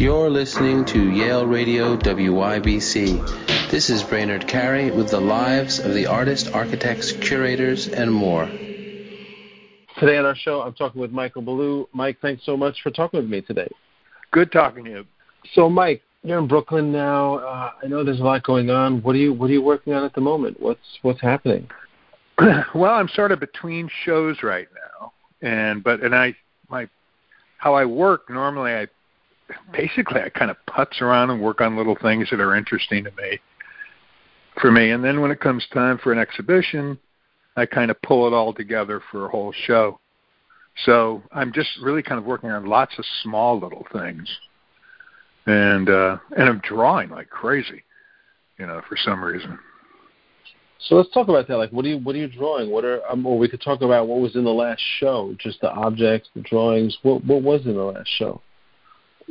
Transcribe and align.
You're 0.00 0.30
listening 0.30 0.86
to 0.86 1.10
Yale 1.10 1.44
Radio 1.44 1.94
WYBC. 1.94 3.68
This 3.68 3.90
is 3.90 4.02
Brainard 4.02 4.48
Carey 4.48 4.90
with 4.90 5.10
the 5.10 5.20
lives 5.20 5.78
of 5.78 5.92
the 5.92 6.06
artists, 6.06 6.48
architects, 6.48 7.12
curators, 7.12 7.86
and 7.86 8.10
more. 8.10 8.46
Today 9.98 10.16
on 10.16 10.24
our 10.24 10.34
show, 10.34 10.62
I'm 10.62 10.72
talking 10.72 11.02
with 11.02 11.10
Michael 11.10 11.42
Ballou. 11.42 11.86
Mike, 11.92 12.16
thanks 12.22 12.46
so 12.46 12.56
much 12.56 12.80
for 12.80 12.90
talking 12.90 13.20
with 13.20 13.28
me 13.28 13.42
today. 13.42 13.68
Good 14.30 14.50
talking 14.50 14.86
to 14.86 14.90
you. 14.90 15.04
So, 15.52 15.68
Mike, 15.68 16.00
you're 16.22 16.38
in 16.38 16.48
Brooklyn 16.48 16.90
now. 16.90 17.34
Uh, 17.34 17.72
I 17.82 17.86
know 17.86 18.02
there's 18.02 18.20
a 18.20 18.24
lot 18.24 18.42
going 18.42 18.70
on. 18.70 19.02
What 19.02 19.14
are 19.16 19.18
you 19.18 19.34
What 19.34 19.50
are 19.50 19.52
you 19.52 19.60
working 19.60 19.92
on 19.92 20.02
at 20.02 20.14
the 20.14 20.22
moment? 20.22 20.58
What's 20.62 20.98
What's 21.02 21.20
happening? 21.20 21.68
well, 22.74 22.94
I'm 22.94 23.08
sort 23.08 23.32
of 23.32 23.40
between 23.40 23.90
shows 24.06 24.42
right 24.42 24.68
now, 24.74 25.12
and 25.46 25.84
but 25.84 26.02
and 26.02 26.14
I 26.14 26.34
my 26.70 26.88
how 27.58 27.74
I 27.74 27.84
work 27.84 28.30
normally 28.30 28.72
I 28.72 28.86
basically 29.72 30.20
I 30.20 30.28
kind 30.28 30.50
of 30.50 30.56
putz 30.68 31.00
around 31.00 31.30
and 31.30 31.40
work 31.40 31.60
on 31.60 31.76
little 31.76 31.96
things 32.00 32.28
that 32.30 32.40
are 32.40 32.54
interesting 32.54 33.04
to 33.04 33.10
me 33.12 33.40
for 34.60 34.70
me. 34.70 34.90
And 34.90 35.04
then 35.04 35.20
when 35.20 35.30
it 35.30 35.40
comes 35.40 35.66
time 35.72 35.98
for 35.98 36.12
an 36.12 36.18
exhibition, 36.18 36.98
I 37.56 37.66
kind 37.66 37.90
of 37.90 38.00
pull 38.02 38.26
it 38.26 38.32
all 38.32 38.52
together 38.52 39.00
for 39.10 39.26
a 39.26 39.28
whole 39.28 39.52
show. 39.66 40.00
So 40.84 41.22
I'm 41.32 41.52
just 41.52 41.68
really 41.82 42.02
kind 42.02 42.18
of 42.18 42.24
working 42.24 42.50
on 42.50 42.66
lots 42.66 42.98
of 42.98 43.04
small 43.22 43.58
little 43.58 43.86
things. 43.92 44.28
And 45.46 45.88
uh 45.88 46.18
and 46.36 46.48
I'm 46.48 46.60
drawing 46.60 47.10
like 47.10 47.30
crazy, 47.30 47.82
you 48.58 48.66
know, 48.66 48.82
for 48.88 48.96
some 48.96 49.22
reason. 49.22 49.58
So 50.88 50.94
let's 50.94 51.10
talk 51.10 51.28
about 51.28 51.46
that. 51.48 51.56
Like, 51.56 51.70
what 51.70 51.84
are 51.84 51.88
you 51.88 51.98
what 51.98 52.14
are 52.14 52.18
you 52.18 52.28
drawing? 52.28 52.70
What 52.70 52.84
are 52.84 53.04
um, 53.10 53.26
or 53.26 53.38
we 53.38 53.48
could 53.48 53.60
talk 53.60 53.82
about 53.82 54.06
what 54.06 54.20
was 54.20 54.36
in 54.36 54.44
the 54.44 54.50
last 54.50 54.82
show, 54.98 55.34
just 55.38 55.60
the 55.60 55.70
objects, 55.70 56.30
the 56.34 56.40
drawings. 56.42 56.96
What 57.02 57.24
what 57.24 57.42
was 57.42 57.66
in 57.66 57.74
the 57.74 57.82
last 57.82 58.08
show? 58.16 58.40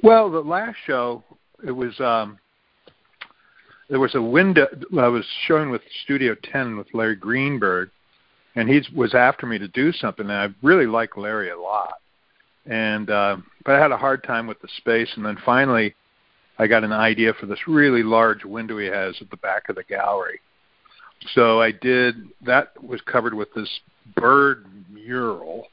Well, 0.04 0.30
the 0.30 0.40
last 0.40 0.78
show, 0.86 1.24
it 1.66 1.72
was 1.72 2.00
um, 2.00 2.38
there 3.90 4.00
was 4.00 4.16
a 4.16 4.22
window. 4.22 4.68
I 4.98 5.08
was 5.08 5.26
showing 5.48 5.70
with 5.70 5.82
Studio 6.04 6.36
Ten 6.52 6.78
with 6.78 6.88
Larry 6.94 7.16
Greenberg, 7.16 7.90
and 8.56 8.70
he 8.70 8.82
was 8.96 9.14
after 9.14 9.46
me 9.46 9.58
to 9.58 9.68
do 9.68 9.92
something. 9.92 10.26
And 10.30 10.34
I 10.34 10.48
really 10.64 10.86
like 10.86 11.18
Larry 11.18 11.50
a 11.50 11.60
lot, 11.60 11.96
and 12.66 13.10
uh, 13.10 13.38
but 13.66 13.76
I 13.76 13.80
had 13.80 13.92
a 13.92 13.98
hard 13.98 14.24
time 14.24 14.48
with 14.48 14.62
the 14.62 14.70
space. 14.78 15.10
And 15.16 15.26
then 15.26 15.38
finally, 15.46 15.96
I 16.60 16.68
got 16.68 16.84
an 16.84 16.94
idea 16.94 17.34
for 17.34 17.46
this 17.46 17.68
really 17.68 18.04
large 18.04 18.46
window 18.46 18.78
he 18.78 18.88
has 18.88 19.16
at 19.22 19.30
the 19.30 19.38
back 19.38 19.70
of 19.70 19.76
the 19.76 19.84
gallery. 19.84 20.40
So 21.34 21.62
I 21.62 21.72
did 21.72 22.16
that 22.46 22.82
was 22.82 23.02
covered 23.02 23.34
with 23.34 23.54
this 23.54 23.70
bird 24.16 24.66
mural 24.92 25.68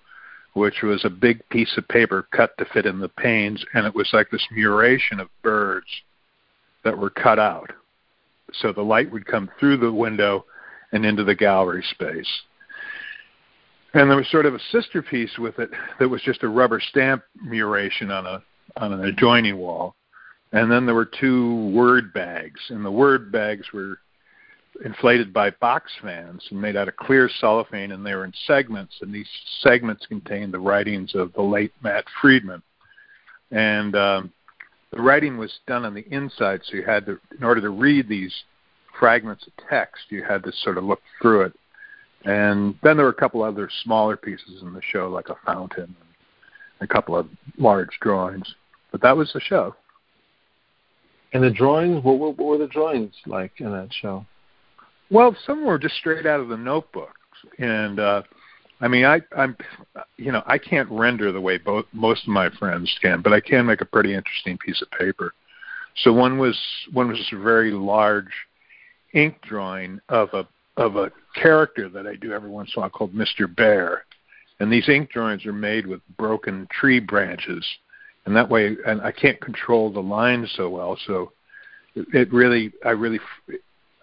which 0.56 0.80
was 0.82 1.04
a 1.04 1.10
big 1.10 1.46
piece 1.50 1.76
of 1.76 1.86
paper 1.88 2.26
cut 2.32 2.56
to 2.56 2.64
fit 2.72 2.86
in 2.86 2.98
the 2.98 3.10
panes, 3.10 3.62
and 3.74 3.84
it 3.84 3.94
was 3.94 4.08
like 4.14 4.30
this 4.30 4.46
muration 4.56 5.20
of 5.20 5.28
birds 5.42 5.86
that 6.82 6.96
were 6.96 7.10
cut 7.10 7.38
out. 7.38 7.70
So 8.54 8.72
the 8.72 8.80
light 8.80 9.12
would 9.12 9.26
come 9.26 9.50
through 9.60 9.76
the 9.76 9.92
window 9.92 10.46
and 10.92 11.04
into 11.04 11.24
the 11.24 11.34
gallery 11.34 11.84
space. 11.90 12.30
And 13.92 14.08
there 14.08 14.16
was 14.16 14.30
sort 14.30 14.46
of 14.46 14.54
a 14.54 14.60
sister 14.72 15.02
piece 15.02 15.36
with 15.38 15.58
it 15.58 15.68
that 16.00 16.08
was 16.08 16.22
just 16.22 16.42
a 16.42 16.48
rubber 16.48 16.80
stamp 16.80 17.22
muration 17.46 18.10
on 18.10 18.24
a 18.24 18.42
on 18.78 18.94
an 18.94 19.04
adjoining 19.04 19.58
wall. 19.58 19.94
And 20.52 20.72
then 20.72 20.86
there 20.86 20.94
were 20.94 21.10
two 21.20 21.68
word 21.68 22.14
bags, 22.14 22.60
and 22.70 22.82
the 22.82 22.90
word 22.90 23.30
bags 23.30 23.66
were 23.74 23.98
inflated 24.84 25.32
by 25.32 25.50
box 25.50 25.90
fans 26.02 26.46
and 26.50 26.60
made 26.60 26.76
out 26.76 26.88
of 26.88 26.96
clear 26.96 27.28
cellophane, 27.40 27.92
and 27.92 28.04
they 28.04 28.14
were 28.14 28.24
in 28.24 28.32
segments, 28.46 28.94
and 29.00 29.12
these 29.12 29.28
segments 29.60 30.06
contained 30.06 30.52
the 30.52 30.58
writings 30.58 31.14
of 31.14 31.32
the 31.32 31.42
late 31.42 31.72
Matt 31.82 32.04
Friedman. 32.20 32.62
And 33.50 33.94
um, 33.96 34.32
the 34.92 35.00
writing 35.00 35.38
was 35.38 35.52
done 35.66 35.84
on 35.84 35.94
the 35.94 36.06
inside, 36.12 36.60
so 36.64 36.76
you 36.76 36.82
had 36.82 37.06
to, 37.06 37.18
in 37.36 37.44
order 37.44 37.60
to 37.60 37.70
read 37.70 38.08
these 38.08 38.34
fragments 38.98 39.46
of 39.46 39.52
text, 39.68 40.04
you 40.08 40.22
had 40.24 40.42
to 40.44 40.52
sort 40.52 40.78
of 40.78 40.84
look 40.84 41.02
through 41.20 41.42
it. 41.42 41.52
And 42.24 42.74
then 42.82 42.96
there 42.96 43.06
were 43.06 43.12
a 43.12 43.14
couple 43.14 43.42
other 43.42 43.70
smaller 43.84 44.16
pieces 44.16 44.62
in 44.62 44.72
the 44.72 44.82
show, 44.82 45.08
like 45.08 45.28
a 45.28 45.36
fountain 45.44 45.94
and 46.80 46.90
a 46.90 46.92
couple 46.92 47.16
of 47.16 47.28
large 47.56 47.98
drawings. 48.00 48.54
But 48.90 49.00
that 49.02 49.16
was 49.16 49.32
the 49.32 49.40
show. 49.40 49.76
And 51.32 51.42
the 51.42 51.50
drawings, 51.50 52.02
what 52.02 52.18
what 52.18 52.38
were 52.38 52.58
the 52.58 52.66
drawings 52.66 53.14
like 53.26 53.52
in 53.58 53.70
that 53.70 53.88
show? 54.00 54.24
Well, 55.10 55.36
some 55.46 55.64
were 55.64 55.78
just 55.78 55.96
straight 55.96 56.26
out 56.26 56.40
of 56.40 56.48
the 56.48 56.56
notebooks, 56.56 57.12
and 57.58 58.00
uh, 58.00 58.22
I 58.80 58.88
mean, 58.88 59.04
I, 59.04 59.20
I'm, 59.36 59.56
you 60.16 60.32
know, 60.32 60.42
I 60.46 60.58
can't 60.58 60.90
render 60.90 61.32
the 61.32 61.40
way 61.40 61.58
both 61.58 61.86
most 61.92 62.22
of 62.24 62.28
my 62.28 62.50
friends 62.50 62.92
can, 63.00 63.22
but 63.22 63.32
I 63.32 63.40
can 63.40 63.66
make 63.66 63.80
a 63.80 63.86
pretty 63.86 64.14
interesting 64.14 64.58
piece 64.58 64.82
of 64.82 64.90
paper. 64.90 65.32
So 66.02 66.12
one 66.12 66.38
was 66.38 66.58
one 66.92 67.08
was 67.08 67.32
a 67.32 67.38
very 67.38 67.70
large 67.70 68.32
ink 69.14 69.36
drawing 69.42 70.00
of 70.08 70.28
a 70.34 70.46
of 70.76 70.96
a 70.96 71.10
character 71.34 71.88
that 71.88 72.06
I 72.06 72.16
do 72.16 72.32
every 72.32 72.50
once 72.50 72.72
in 72.74 72.80
a 72.80 72.82
while 72.82 72.90
called 72.90 73.14
Mr. 73.14 73.54
Bear, 73.54 74.04
and 74.60 74.70
these 74.70 74.88
ink 74.88 75.10
drawings 75.10 75.46
are 75.46 75.52
made 75.52 75.86
with 75.86 76.00
broken 76.18 76.68
tree 76.70 77.00
branches, 77.00 77.64
and 78.26 78.36
that 78.36 78.50
way, 78.50 78.76
and 78.86 79.00
I 79.00 79.12
can't 79.12 79.40
control 79.40 79.90
the 79.90 80.00
lines 80.00 80.52
so 80.56 80.68
well, 80.68 80.98
so 81.06 81.32
it 81.94 82.30
really, 82.30 82.72
I 82.84 82.90
really, 82.90 83.20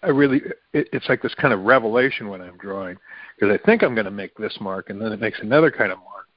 I 0.03 0.09
really 0.09 0.41
it, 0.73 0.89
it's 0.91 1.07
like 1.09 1.21
this 1.21 1.35
kind 1.35 1.53
of 1.53 1.61
revelation 1.61 2.29
when 2.29 2.41
I'm 2.41 2.57
drawing 2.57 2.97
because 3.35 3.57
I 3.57 3.65
think 3.65 3.83
I'm 3.83 3.95
going 3.95 4.05
to 4.05 4.11
make 4.11 4.35
this 4.37 4.57
mark 4.59 4.89
and 4.89 5.01
then 5.01 5.11
it 5.11 5.19
makes 5.19 5.39
another 5.41 5.71
kind 5.71 5.91
of 5.91 5.99
mark 5.99 6.27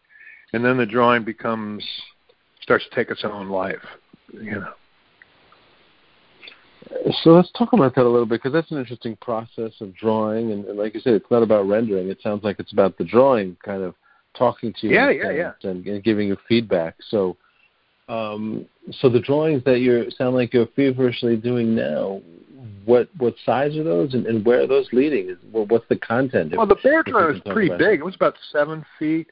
and 0.52 0.64
then 0.64 0.76
the 0.76 0.86
drawing 0.86 1.24
becomes 1.24 1.84
starts 2.62 2.84
to 2.88 2.94
take 2.94 3.10
its 3.10 3.24
own 3.24 3.48
life, 3.48 3.84
you 4.32 4.52
know. 4.52 4.72
So 7.22 7.30
let's 7.30 7.50
talk 7.52 7.72
about 7.72 7.94
that 7.94 8.02
a 8.02 8.08
little 8.08 8.26
bit 8.26 8.42
because 8.42 8.52
that's 8.52 8.70
an 8.70 8.78
interesting 8.78 9.16
process 9.16 9.72
of 9.80 9.94
drawing, 9.94 10.52
and, 10.52 10.64
and, 10.64 10.78
like 10.78 10.94
you 10.94 11.00
said, 11.00 11.14
it's 11.14 11.30
not 11.30 11.42
about 11.42 11.68
rendering. 11.68 12.08
It 12.08 12.18
sounds 12.22 12.44
like 12.44 12.60
it's 12.60 12.72
about 12.72 12.96
the 12.96 13.04
drawing, 13.04 13.56
kind 13.64 13.82
of 13.82 13.94
talking 14.36 14.72
to 14.80 14.86
you, 14.86 14.94
yeah, 14.94 15.10
and, 15.10 15.18
yeah, 15.18 15.30
yeah. 15.30 15.52
And, 15.68 15.86
and 15.86 16.04
giving 16.04 16.28
you 16.28 16.36
feedback. 16.48 16.96
So, 17.08 17.36
um, 18.08 18.66
so 18.92 19.08
the 19.08 19.20
drawings 19.20 19.62
that 19.64 19.80
you 19.80 20.10
sound 20.16 20.34
like 20.34 20.52
you're 20.52 20.68
feverishly 20.76 21.36
doing 21.36 21.74
now, 21.74 22.20
what 22.84 23.08
what 23.18 23.34
size 23.44 23.76
are 23.76 23.84
those, 23.84 24.14
and, 24.14 24.26
and 24.26 24.44
where 24.44 24.62
are 24.62 24.66
those 24.66 24.88
leading? 24.92 25.30
Is, 25.30 25.38
well, 25.52 25.66
what's 25.66 25.88
the 25.88 25.96
content? 25.96 26.54
Well, 26.56 26.66
the 26.66 26.76
bear 26.82 27.02
drawing 27.02 27.34
was 27.34 27.42
pretty 27.52 27.76
big. 27.76 28.00
It 28.00 28.04
was 28.04 28.14
about 28.14 28.36
seven 28.52 28.84
feet. 28.98 29.28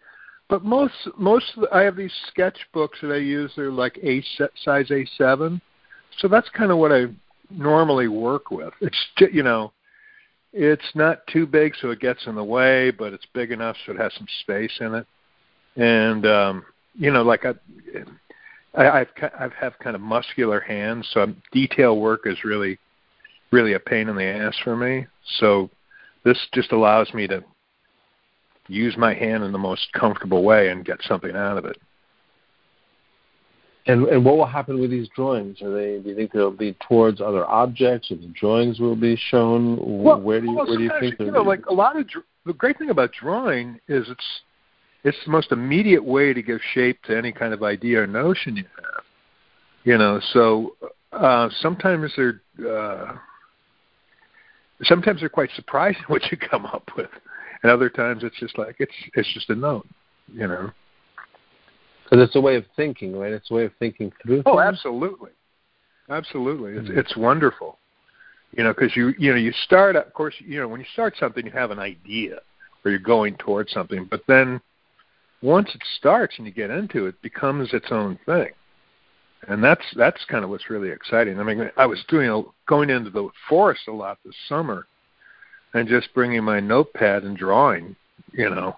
But 0.48 0.64
most 0.64 0.94
most 1.16 1.46
the, 1.56 1.68
I 1.72 1.82
have 1.82 1.96
these 1.96 2.12
sketchbooks 2.36 3.00
that 3.02 3.12
I 3.12 3.18
use. 3.18 3.52
They're 3.56 3.70
like 3.70 3.98
a 4.02 4.22
size 4.64 4.90
A 4.90 5.06
seven, 5.16 5.60
so 6.18 6.28
that's 6.28 6.48
kind 6.50 6.70
of 6.70 6.78
what 6.78 6.92
I 6.92 7.06
normally 7.50 8.08
work 8.08 8.50
with. 8.50 8.74
It's 8.80 8.96
you 9.32 9.42
know, 9.42 9.72
it's 10.52 10.90
not 10.94 11.26
too 11.28 11.46
big 11.46 11.74
so 11.80 11.90
it 11.90 12.00
gets 12.00 12.26
in 12.26 12.34
the 12.34 12.44
way, 12.44 12.90
but 12.90 13.12
it's 13.12 13.26
big 13.32 13.52
enough 13.52 13.76
so 13.86 13.92
it 13.92 13.98
has 13.98 14.12
some 14.14 14.26
space 14.40 14.72
in 14.80 14.94
it. 14.94 15.06
And 15.76 16.26
um, 16.26 16.64
you 16.94 17.10
know, 17.10 17.22
like 17.22 17.44
I, 17.44 17.54
I 18.76 19.00
I've 19.00 19.08
I've 19.38 19.52
have 19.52 19.78
kind 19.78 19.96
of 19.96 20.02
muscular 20.02 20.60
hands, 20.60 21.08
so 21.12 21.32
detail 21.52 21.98
work 21.98 22.22
is 22.26 22.44
really 22.44 22.78
really 23.50 23.74
a 23.74 23.80
pain 23.80 24.08
in 24.08 24.16
the 24.16 24.24
ass 24.24 24.56
for 24.64 24.76
me. 24.76 25.06
So 25.38 25.70
this 26.24 26.38
just 26.52 26.72
allows 26.72 27.12
me 27.14 27.26
to 27.28 27.42
use 28.68 28.96
my 28.96 29.14
hand 29.14 29.44
in 29.44 29.52
the 29.52 29.58
most 29.58 29.92
comfortable 29.92 30.42
way 30.42 30.68
and 30.68 30.84
get 30.84 30.98
something 31.02 31.36
out 31.36 31.58
of 31.58 31.64
it. 31.64 31.76
And 33.86 34.06
and 34.06 34.24
what 34.24 34.38
will 34.38 34.46
happen 34.46 34.80
with 34.80 34.90
these 34.90 35.08
drawings? 35.14 35.60
Are 35.60 35.70
they? 35.70 35.98
Do 36.02 36.08
you 36.08 36.16
think 36.16 36.32
they'll 36.32 36.50
be 36.50 36.74
towards 36.88 37.20
other 37.20 37.46
objects, 37.46 38.10
or 38.10 38.16
the 38.16 38.32
drawings 38.38 38.80
will 38.80 38.96
be 38.96 39.16
shown? 39.28 39.78
Well, 40.02 40.20
where 40.20 40.40
do 40.40 40.46
you 40.46 40.54
well, 40.54 40.66
where 40.66 40.78
do 40.78 40.84
you 40.84 40.92
think? 41.00 41.20
You 41.20 41.30
know, 41.30 41.42
like 41.42 41.66
a 41.66 41.74
lot 41.74 41.98
of 41.98 42.06
the 42.46 42.54
great 42.54 42.78
thing 42.78 42.88
about 42.88 43.12
drawing 43.12 43.78
is 43.88 44.08
it's 44.08 44.40
it's 45.04 45.18
the 45.24 45.30
most 45.30 45.52
immediate 45.52 46.02
way 46.02 46.32
to 46.32 46.42
give 46.42 46.60
shape 46.72 47.02
to 47.04 47.16
any 47.16 47.30
kind 47.30 47.52
of 47.52 47.62
idea 47.62 48.02
or 48.02 48.06
notion 48.06 48.56
you 48.56 48.64
have. 48.76 49.04
You 49.84 49.98
know, 49.98 50.18
so 50.32 50.76
uh, 51.12 51.50
sometimes 51.60 52.10
they're 52.16 52.40
uh, 52.66 53.16
sometimes 54.84 55.20
they're 55.20 55.28
quite 55.28 55.50
surprising 55.54 56.02
what 56.08 56.22
you 56.30 56.38
come 56.38 56.64
up 56.64 56.88
with, 56.96 57.10
and 57.62 57.70
other 57.70 57.90
times 57.90 58.24
it's 58.24 58.38
just 58.40 58.56
like 58.58 58.76
it's 58.78 58.94
it's 59.14 59.32
just 59.34 59.50
a 59.50 59.54
note, 59.54 59.86
you 60.32 60.48
know. 60.48 60.70
Because 62.04 62.26
it's 62.26 62.36
a 62.36 62.40
way 62.40 62.56
of 62.56 62.64
thinking, 62.76 63.16
right? 63.16 63.32
It's 63.32 63.50
a 63.50 63.54
way 63.54 63.64
of 63.64 63.72
thinking 63.78 64.12
through. 64.22 64.42
Oh, 64.46 64.56
things. 64.56 64.68
absolutely, 64.68 65.30
absolutely. 66.08 66.72
It's 66.72 66.88
mm-hmm. 66.88 66.98
it's 66.98 67.16
wonderful, 67.16 67.78
you 68.56 68.64
know, 68.64 68.72
because 68.72 68.96
you 68.96 69.12
you 69.18 69.32
know 69.32 69.38
you 69.38 69.52
start. 69.64 69.96
Of 69.96 70.14
course, 70.14 70.34
you 70.38 70.60
know 70.60 70.68
when 70.68 70.80
you 70.80 70.86
start 70.94 71.14
something, 71.20 71.44
you 71.44 71.52
have 71.52 71.72
an 71.72 71.78
idea, 71.78 72.38
or 72.86 72.90
you're 72.90 73.00
going 73.00 73.36
towards 73.36 73.70
something, 73.70 74.06
but 74.10 74.22
then 74.26 74.62
once 75.42 75.70
it 75.74 75.82
starts 75.98 76.34
and 76.38 76.46
you 76.46 76.52
get 76.52 76.70
into 76.70 77.06
it, 77.06 77.10
it 77.10 77.22
becomes 77.22 77.72
its 77.72 77.86
own 77.90 78.18
thing 78.26 78.50
and 79.48 79.62
that's 79.62 79.84
that's 79.96 80.24
kind 80.26 80.44
of 80.44 80.50
what's 80.50 80.70
really 80.70 80.90
exciting. 80.90 81.38
I 81.38 81.42
mean, 81.42 81.70
I 81.76 81.86
was 81.86 82.02
doing 82.08 82.28
a, 82.28 82.42
going 82.66 82.90
into 82.90 83.10
the 83.10 83.28
forest 83.48 83.82
a 83.88 83.92
lot 83.92 84.18
this 84.24 84.34
summer, 84.48 84.86
and 85.74 85.88
just 85.88 86.12
bringing 86.14 86.44
my 86.44 86.60
notepad 86.60 87.24
and 87.24 87.36
drawing, 87.36 87.96
you 88.32 88.48
know, 88.48 88.76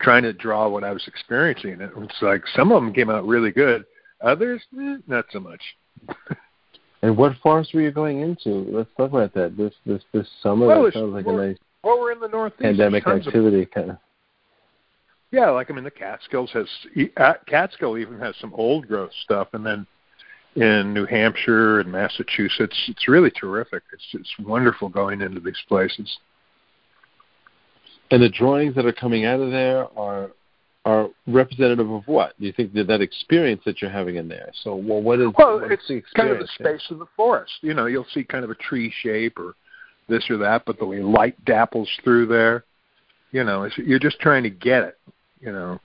trying 0.00 0.22
to 0.22 0.32
draw 0.32 0.68
what 0.68 0.84
I 0.84 0.92
was 0.92 1.06
experiencing. 1.06 1.80
It 1.80 1.96
was 1.96 2.08
like 2.20 2.42
some 2.54 2.72
of 2.72 2.82
them 2.82 2.92
came 2.92 3.10
out 3.10 3.26
really 3.26 3.50
good. 3.50 3.84
Others, 4.22 4.62
eh, 4.78 4.96
not 5.06 5.26
so 5.30 5.40
much. 5.40 5.60
and 7.02 7.16
what 7.16 7.36
forest 7.42 7.74
were 7.74 7.80
you 7.80 7.90
going 7.90 8.20
into? 8.20 8.50
Let's 8.70 8.90
talk 8.96 9.10
about 9.10 9.34
that. 9.34 9.56
This 9.56 9.74
this 9.84 10.02
this 10.12 10.28
summer 10.42 10.66
well, 10.66 10.84
that 10.84 10.94
sounds 10.94 11.12
like 11.12 11.26
a 11.26 11.32
nice 11.32 11.58
well, 11.82 11.98
we're 11.98 12.12
in 12.12 12.20
the 12.20 12.28
northeast. 12.28 12.62
Pandemic 12.62 13.06
activity, 13.06 13.62
of, 13.62 13.70
kind 13.72 13.90
of. 13.90 13.96
Yeah, 15.32 15.48
like 15.48 15.70
I 15.70 15.74
mean, 15.74 15.84
the 15.84 15.90
Catskills 15.90 16.50
has 16.52 16.68
uh, 17.16 17.34
Catskill 17.46 17.96
even 17.96 18.18
has 18.20 18.34
some 18.38 18.52
old 18.54 18.86
growth 18.86 19.10
stuff, 19.24 19.48
and 19.54 19.64
then 19.64 19.86
in 20.54 20.92
New 20.92 21.06
Hampshire 21.06 21.80
and 21.80 21.90
Massachusetts, 21.90 22.76
it's 22.88 23.08
really 23.08 23.30
terrific. 23.30 23.82
It's 23.94 24.06
just 24.12 24.30
wonderful 24.46 24.90
going 24.90 25.22
into 25.22 25.40
these 25.40 25.60
places. 25.68 26.18
And 28.10 28.22
the 28.22 28.28
drawings 28.28 28.74
that 28.74 28.84
are 28.84 28.92
coming 28.92 29.24
out 29.24 29.40
of 29.40 29.50
there 29.50 29.86
are 29.98 30.30
are 30.84 31.08
representative 31.26 31.90
of 31.90 32.06
what? 32.06 32.38
Do 32.38 32.44
you 32.44 32.52
think 32.52 32.74
that 32.74 32.88
that 32.88 33.00
experience 33.00 33.62
that 33.64 33.80
you're 33.80 33.90
having 33.90 34.16
in 34.16 34.28
there? 34.28 34.50
So, 34.62 34.74
well, 34.74 35.00
what 35.00 35.18
is? 35.18 35.28
Well, 35.38 35.60
what 35.60 35.72
it's 35.72 35.88
is 35.88 36.02
kind 36.14 36.28
of 36.28 36.40
the 36.40 36.48
space 36.48 36.84
of 36.90 36.98
the 36.98 37.06
forest. 37.16 37.52
You 37.62 37.72
know, 37.72 37.86
you'll 37.86 38.06
see 38.12 38.22
kind 38.22 38.44
of 38.44 38.50
a 38.50 38.56
tree 38.56 38.92
shape 39.00 39.38
or 39.38 39.54
this 40.08 40.28
or 40.28 40.36
that, 40.38 40.64
but 40.66 40.78
the 40.78 40.84
way 40.84 41.00
light 41.00 41.42
dapples 41.46 41.86
through 42.04 42.26
there, 42.26 42.64
you 43.30 43.44
know, 43.44 43.66
you're 43.78 43.98
just 43.98 44.20
trying 44.20 44.42
to 44.42 44.50
get 44.50 44.82
it. 44.82 44.98
You 45.42 45.52
know. 45.52 45.80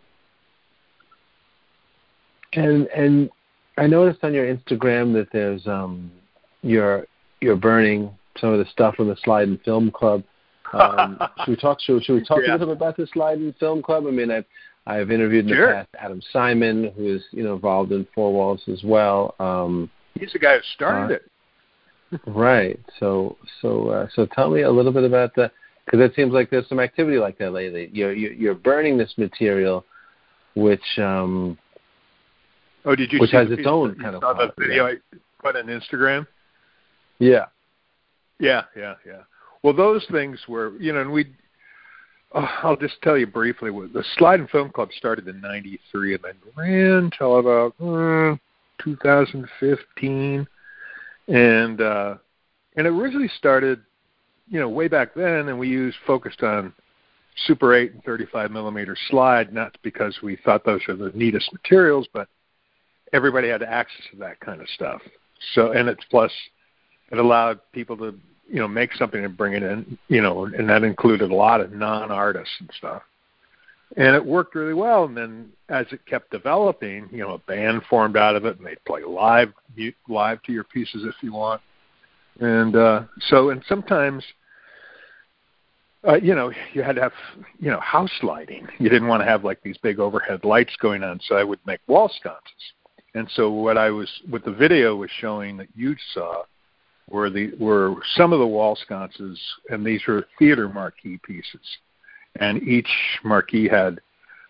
And 2.53 2.87
and 2.87 3.29
I 3.77 3.87
noticed 3.87 4.23
on 4.23 4.33
your 4.33 4.45
Instagram 4.45 5.13
that 5.13 5.27
there's 5.33 5.67
um 5.67 6.11
you're 6.61 7.05
you're 7.41 7.55
burning 7.55 8.11
some 8.39 8.53
of 8.53 8.59
the 8.59 8.65
stuff 8.71 8.95
from 8.95 9.07
the 9.07 9.17
Slide 9.23 9.47
and 9.47 9.61
Film 9.61 9.91
Club. 9.91 10.23
Um, 10.73 11.19
should 11.45 11.51
we 11.51 11.55
talk? 11.55 11.81
Should, 11.81 12.03
should 12.03 12.13
we 12.15 12.25
talk 12.25 12.39
yeah. 12.45 12.51
a 12.51 12.53
little 12.53 12.67
bit 12.67 12.77
about 12.77 12.97
the 12.97 13.07
Slide 13.13 13.39
and 13.39 13.55
Film 13.57 13.81
Club? 13.81 14.05
I 14.07 14.11
mean, 14.11 14.31
I've 14.31 14.45
I've 14.85 15.11
interviewed 15.11 15.45
in 15.45 15.55
sure. 15.55 15.67
the 15.67 15.73
past 15.73 15.89
Adam 15.99 16.21
Simon, 16.31 16.91
who 16.95 17.15
is 17.15 17.23
you 17.31 17.43
know 17.43 17.55
involved 17.55 17.91
in 17.91 18.07
Four 18.15 18.33
Walls 18.33 18.61
as 18.71 18.83
well. 18.83 19.35
Um, 19.39 19.89
He's 20.19 20.33
the 20.33 20.39
guy 20.39 20.55
who 20.55 20.61
started 20.75 21.13
uh, 21.13 21.15
it. 21.15 22.21
right. 22.27 22.79
So 22.99 23.37
so 23.61 23.89
uh, 23.89 24.07
so 24.13 24.25
tell 24.27 24.49
me 24.49 24.61
a 24.61 24.71
little 24.71 24.93
bit 24.93 25.03
about 25.03 25.35
the 25.35 25.51
because 25.87 26.01
it 26.01 26.13
seems 26.15 26.33
like 26.33 26.49
there's 26.49 26.67
some 26.67 26.81
activity 26.81 27.17
like 27.17 27.37
that 27.37 27.51
lately. 27.51 27.89
You're 27.93 28.13
you're, 28.13 28.33
you're 28.33 28.55
burning 28.55 28.97
this 28.97 29.13
material, 29.17 29.85
which 30.55 30.83
um, 30.99 31.57
Oh, 32.85 32.95
did 32.95 33.11
you 33.11 33.19
which 33.19 33.31
has 33.31 33.49
its 33.51 33.65
own 33.65 33.95
kind 33.95 34.15
of 34.15 34.21
saw 34.21 34.33
pop, 34.33 34.53
video 34.57 34.91
put 35.41 35.55
on 35.55 35.65
Instagram? 35.65 36.27
yeah. 37.19 37.45
Yeah, 38.39 38.63
yeah, 38.75 38.93
yeah. 39.05 39.21
Well, 39.63 39.73
those 39.73 40.05
things 40.11 40.39
were, 40.47 40.73
you 40.79 40.93
know, 40.93 41.01
and 41.01 41.11
we. 41.11 41.25
Oh, 42.33 42.47
I'll 42.61 42.75
just 42.75 43.01
tell 43.01 43.17
you 43.17 43.25
briefly. 43.25 43.71
The 43.71 44.03
Slide 44.17 44.39
and 44.39 44.49
Film 44.49 44.69
Club 44.69 44.89
started 44.95 45.27
in 45.27 45.41
'93 45.41 46.13
and 46.15 46.23
then 46.23 46.33
ran 46.55 47.11
till 47.17 47.39
about 47.39 47.73
uh, 47.81 48.35
2015, 48.83 50.47
and 51.29 51.81
uh, 51.81 52.15
and 52.75 52.85
it 52.85 52.89
originally 52.91 53.31
started, 53.37 53.81
you 54.49 54.59
know, 54.59 54.69
way 54.69 54.87
back 54.87 55.13
then, 55.13 55.49
and 55.49 55.59
we 55.59 55.67
used 55.67 55.97
focused 56.05 56.43
on 56.43 56.73
Super 57.45 57.75
8 57.75 57.93
and 57.93 58.03
35 58.03 58.51
millimeter 58.51 58.97
slide, 59.09 59.53
not 59.53 59.77
because 59.83 60.17
we 60.23 60.37
thought 60.37 60.65
those 60.65 60.81
were 60.87 60.95
the 60.95 61.11
neatest 61.13 61.51
materials, 61.53 62.07
but 62.13 62.27
everybody 63.13 63.49
had 63.49 63.61
access 63.61 64.01
to 64.11 64.17
that 64.17 64.39
kind 64.39 64.61
of 64.61 64.67
stuff. 64.69 65.01
So, 65.53 65.71
and 65.71 65.87
it's 65.87 66.03
plus 66.09 66.31
it 67.11 67.17
allowed 67.17 67.59
people 67.71 67.95
to 67.97 68.17
you 68.49 68.59
know 68.59 68.67
make 68.67 68.93
something 68.93 69.23
and 69.23 69.37
bring 69.37 69.53
it 69.53 69.63
in 69.63 69.97
you 70.07 70.21
know 70.21 70.45
and 70.45 70.69
that 70.69 70.83
included 70.83 71.31
a 71.31 71.35
lot 71.35 71.61
of 71.61 71.71
non 71.71 72.11
artists 72.11 72.53
and 72.59 72.69
stuff 72.77 73.01
and 73.95 74.15
it 74.15 74.25
worked 74.25 74.55
really 74.55 74.73
well 74.73 75.05
and 75.05 75.17
then 75.17 75.49
as 75.69 75.85
it 75.91 76.05
kept 76.05 76.31
developing 76.31 77.07
you 77.11 77.19
know 77.19 77.33
a 77.33 77.39
band 77.39 77.81
formed 77.89 78.17
out 78.17 78.35
of 78.35 78.45
it 78.45 78.57
and 78.57 78.65
they'd 78.65 78.83
play 78.85 79.03
live 79.03 79.51
live 80.07 80.41
to 80.43 80.51
your 80.51 80.63
pieces 80.63 81.03
if 81.03 81.15
you 81.21 81.33
want 81.33 81.61
and 82.39 82.75
uh 82.75 83.03
so 83.29 83.49
and 83.49 83.63
sometimes 83.67 84.23
uh, 86.07 86.15
you 86.15 86.35
know, 86.35 86.51
you 86.73 86.83
had 86.83 86.95
to 86.95 87.01
have, 87.01 87.13
you 87.59 87.69
know, 87.69 87.79
house 87.79 88.11
lighting. 88.23 88.67
You 88.77 88.89
didn't 88.89 89.07
want 89.07 89.21
to 89.21 89.25
have 89.27 89.43
like 89.43 89.61
these 89.61 89.77
big 89.77 89.99
overhead 89.99 90.45
lights 90.45 90.75
going 90.79 91.03
on, 91.03 91.19
so 91.27 91.35
I 91.35 91.43
would 91.43 91.59
make 91.65 91.81
wall 91.87 92.09
sconces. 92.19 92.73
And 93.13 93.27
so 93.33 93.49
what 93.49 93.77
I 93.77 93.89
was, 93.89 94.09
what 94.29 94.45
the 94.45 94.51
video 94.51 94.95
was 94.95 95.09
showing 95.19 95.57
that 95.57 95.67
you 95.75 95.95
saw, 96.13 96.43
were 97.09 97.29
the 97.29 97.53
were 97.59 97.95
some 98.15 98.31
of 98.31 98.39
the 98.39 98.47
wall 98.47 98.75
sconces, 98.75 99.39
and 99.69 99.85
these 99.85 100.01
were 100.07 100.25
theater 100.37 100.69
marquee 100.69 101.19
pieces, 101.23 101.77
and 102.39 102.61
each 102.63 102.89
marquee 103.23 103.67
had 103.67 103.99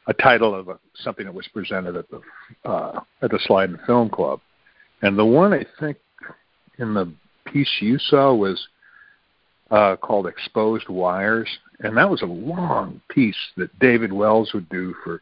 a 0.08 0.14
title 0.14 0.56
of 0.56 0.68
a, 0.70 0.80
something 0.96 1.26
that 1.26 1.34
was 1.34 1.48
presented 1.54 1.96
at 1.96 2.06
the 2.10 2.22
uh, 2.66 3.00
at 3.22 3.32
the 3.32 3.40
Slide 3.44 3.70
and 3.70 3.80
Film 3.82 4.10
Club, 4.10 4.42
and 5.02 5.18
the 5.18 5.26
one 5.26 5.54
I 5.54 5.66
think 5.80 5.98
in 6.80 6.94
the 6.94 7.12
piece 7.52 7.70
you 7.80 7.98
saw 8.00 8.34
was 8.34 8.68
uh, 9.72 9.96
called 9.98 10.28
Exposed 10.28 10.88
Wires, 10.90 11.50
and 11.80 11.98
that 11.98 12.10
was 12.10 12.22
a 12.22 12.26
long 12.26 13.02
piece 13.10 13.38
that 13.58 13.78
David 13.80 14.14
Wells 14.14 14.52
would 14.54 14.70
do 14.70 14.96
for 15.04 15.22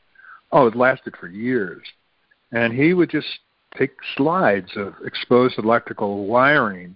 oh 0.51 0.67
it 0.67 0.75
lasted 0.75 1.15
for 1.19 1.27
years, 1.27 1.83
and 2.51 2.73
he 2.73 2.93
would 2.93 3.09
just 3.09 3.27
take 3.77 3.91
slides 4.15 4.71
of 4.75 4.93
exposed 5.05 5.57
electrical 5.57 6.25
wiring 6.27 6.95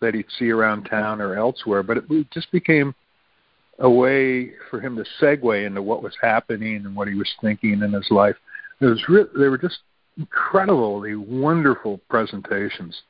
that 0.00 0.14
he'd 0.14 0.26
see 0.38 0.50
around 0.50 0.84
town 0.84 1.20
or 1.20 1.34
elsewhere, 1.34 1.82
but 1.82 1.98
it 1.98 2.30
just 2.30 2.50
became 2.52 2.94
a 3.78 3.90
way 3.90 4.52
for 4.70 4.80
him 4.80 4.96
to 4.96 5.04
segue 5.20 5.66
into 5.66 5.82
what 5.82 6.02
was 6.02 6.14
happening 6.20 6.76
and 6.76 6.94
what 6.94 7.08
he 7.08 7.14
was 7.14 7.30
thinking 7.40 7.82
in 7.82 7.92
his 7.92 8.10
life. 8.10 8.36
It 8.80 8.86
was 8.86 9.02
re- 9.08 9.24
they 9.38 9.48
were 9.48 9.58
just 9.58 9.78
incredibly 10.18 11.16
wonderful 11.16 12.00
presentations, 12.08 13.02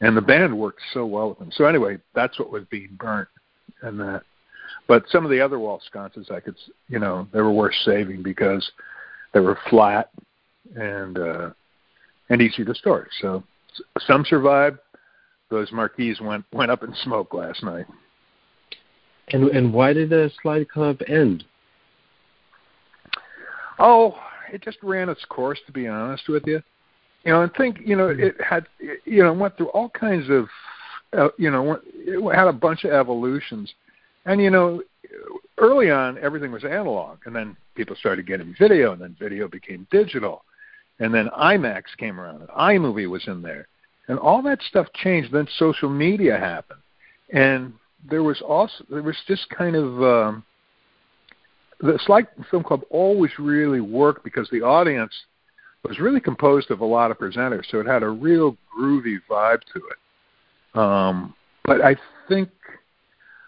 and 0.00 0.16
the 0.16 0.22
band 0.22 0.56
worked 0.56 0.80
so 0.92 1.06
well 1.06 1.30
with 1.30 1.38
them. 1.38 1.50
So 1.52 1.64
anyway, 1.64 1.98
that's 2.14 2.38
what 2.38 2.50
was 2.50 2.64
being 2.70 2.96
burnt, 2.98 3.28
and 3.82 3.98
that. 4.00 4.22
But 4.88 5.04
some 5.08 5.24
of 5.24 5.30
the 5.30 5.40
other 5.40 5.58
wall 5.58 5.80
sconces, 5.86 6.28
I 6.30 6.40
could, 6.40 6.56
you 6.88 6.98
know, 6.98 7.26
they 7.32 7.40
were 7.40 7.52
worth 7.52 7.74
saving 7.84 8.22
because 8.22 8.68
they 9.32 9.40
were 9.40 9.58
flat 9.68 10.10
and 10.76 11.18
uh, 11.18 11.50
and 12.28 12.42
easy 12.42 12.64
to 12.64 12.74
store. 12.74 13.08
So 13.20 13.42
some 14.00 14.24
survived, 14.24 14.78
those 15.50 15.72
marquees 15.72 16.20
went 16.20 16.44
went 16.52 16.70
up 16.70 16.82
in 16.82 16.94
smoke 17.02 17.34
last 17.34 17.62
night. 17.62 17.86
And 19.28 19.48
and 19.50 19.72
why 19.72 19.92
did 19.92 20.10
the 20.10 20.30
slide 20.42 20.68
club 20.68 21.00
end? 21.08 21.44
Oh, 23.78 24.16
it 24.52 24.62
just 24.62 24.78
ran 24.82 25.08
its 25.08 25.24
course. 25.24 25.58
To 25.66 25.72
be 25.72 25.88
honest 25.88 26.28
with 26.28 26.46
you, 26.46 26.62
you 27.26 27.32
know, 27.32 27.42
and 27.42 27.52
think, 27.54 27.80
you 27.84 27.96
know, 27.96 28.08
it 28.08 28.36
had, 28.40 28.66
you 29.04 29.24
know, 29.24 29.32
went 29.32 29.56
through 29.56 29.70
all 29.70 29.88
kinds 29.88 30.30
of, 30.30 30.46
uh, 31.12 31.28
you 31.36 31.50
know, 31.50 31.80
it 31.96 32.36
had 32.36 32.46
a 32.46 32.52
bunch 32.52 32.84
of 32.84 32.92
evolutions, 32.92 33.74
and 34.26 34.40
you 34.40 34.48
know, 34.48 34.80
early 35.58 35.90
on 35.90 36.18
everything 36.18 36.52
was 36.52 36.64
analog, 36.64 37.18
and 37.26 37.34
then 37.34 37.56
people 37.74 37.96
started 37.96 38.28
getting 38.28 38.54
video, 38.56 38.92
and 38.92 39.02
then 39.02 39.16
video 39.18 39.48
became 39.48 39.88
digital, 39.90 40.44
and 41.00 41.12
then 41.12 41.28
IMAX 41.36 41.82
came 41.98 42.20
around, 42.20 42.42
and 42.42 42.48
iMovie 42.50 43.10
was 43.10 43.26
in 43.26 43.42
there. 43.42 43.66
And 44.06 44.20
all 44.20 44.40
that 44.42 44.62
stuff 44.62 44.86
changed. 44.94 45.32
Then 45.32 45.48
social 45.58 45.90
media 45.90 46.38
happened, 46.38 46.80
and 47.32 47.72
there 48.08 48.22
was 48.22 48.40
also 48.40 48.84
there 48.88 49.02
was 49.02 49.16
just 49.26 49.48
kind 49.50 49.74
of 49.74 50.00
um, 50.00 50.44
the 51.80 51.98
Slide 52.06 52.28
Film 52.52 52.62
Club 52.62 52.82
always 52.88 53.32
really 53.36 53.80
worked 53.80 54.22
because 54.22 54.48
the 54.50 54.62
audience 54.62 55.12
was 55.84 55.98
really 55.98 56.20
composed 56.20 56.70
of 56.70 56.80
a 56.80 56.84
lot 56.84 57.10
of 57.10 57.18
presenters, 57.18 57.64
so 57.70 57.80
it 57.80 57.86
had 57.86 58.02
a 58.02 58.08
real 58.08 58.56
groovy 58.76 59.18
vibe 59.28 59.60
to 59.72 59.80
it. 59.90 60.78
Um, 60.78 61.34
but 61.64 61.80
I 61.80 61.96
think 62.28 62.50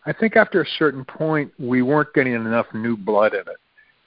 I 0.07 0.13
think 0.13 0.37
after 0.37 0.63
a 0.63 0.67
certain 0.79 1.05
point 1.05 1.53
we 1.59 1.83
weren't 1.83 2.15
getting 2.15 2.35
enough 2.35 2.67
new 2.73 2.97
blood 2.97 3.35
in 3.35 3.41
it, 3.41 3.59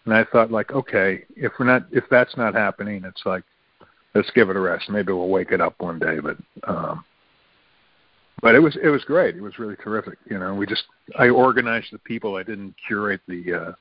and 0.06 0.14
I 0.14 0.24
thought 0.24 0.52
like, 0.52 0.72
okay, 0.72 1.26
if 1.36 1.52
we're 1.60 1.66
not 1.66 1.86
if 1.92 2.06
that's 2.10 2.36
not 2.38 2.56
happening, 2.56 3.04
it's 3.06 3.26
like 3.26 3.44
let's 4.16 4.32
give 4.32 4.50
it 4.50 4.56
a 4.56 4.60
rest. 4.60 4.90
Maybe 4.90 5.12
we'll 5.14 5.30
wake 5.30 5.52
it 5.52 5.62
up 5.62 5.76
one 5.80 6.00
day. 6.00 6.20
But 6.20 6.38
um, 6.68 7.04
but 8.42 8.56
it 8.56 8.60
was 8.60 8.78
it 8.82 8.90
was 8.90 9.04
great. 9.04 9.36
It 9.36 9.42
was 9.42 9.60
really 9.60 9.76
terrific. 9.78 10.18
You 10.30 10.40
know, 10.40 10.56
we 10.56 10.66
just 10.66 10.84
I 11.18 11.30
organized 11.30 11.88
the 11.92 12.00
people. 12.00 12.36
I 12.36 12.44
didn't 12.44 12.76
curate 12.88 13.22
the 13.28 13.54
uh, 13.54 13.72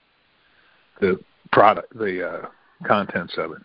the 1.01 1.21
product, 1.53 1.97
the 1.97 2.29
uh, 2.29 2.47
contents 2.87 3.35
of 3.39 3.53
it. 3.53 3.63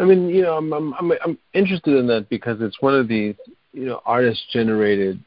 I 0.00 0.04
mean, 0.04 0.28
you 0.28 0.42
know, 0.42 0.56
I'm 0.56 0.72
I'm 0.72 0.94
I'm, 0.94 1.12
I'm 1.24 1.38
interested 1.54 1.96
in 1.96 2.06
that 2.08 2.28
because 2.28 2.60
it's 2.60 2.80
one 2.80 2.94
of 2.94 3.08
the 3.08 3.36
you 3.72 3.86
know 3.86 4.00
artist 4.06 4.42
generated 4.52 5.22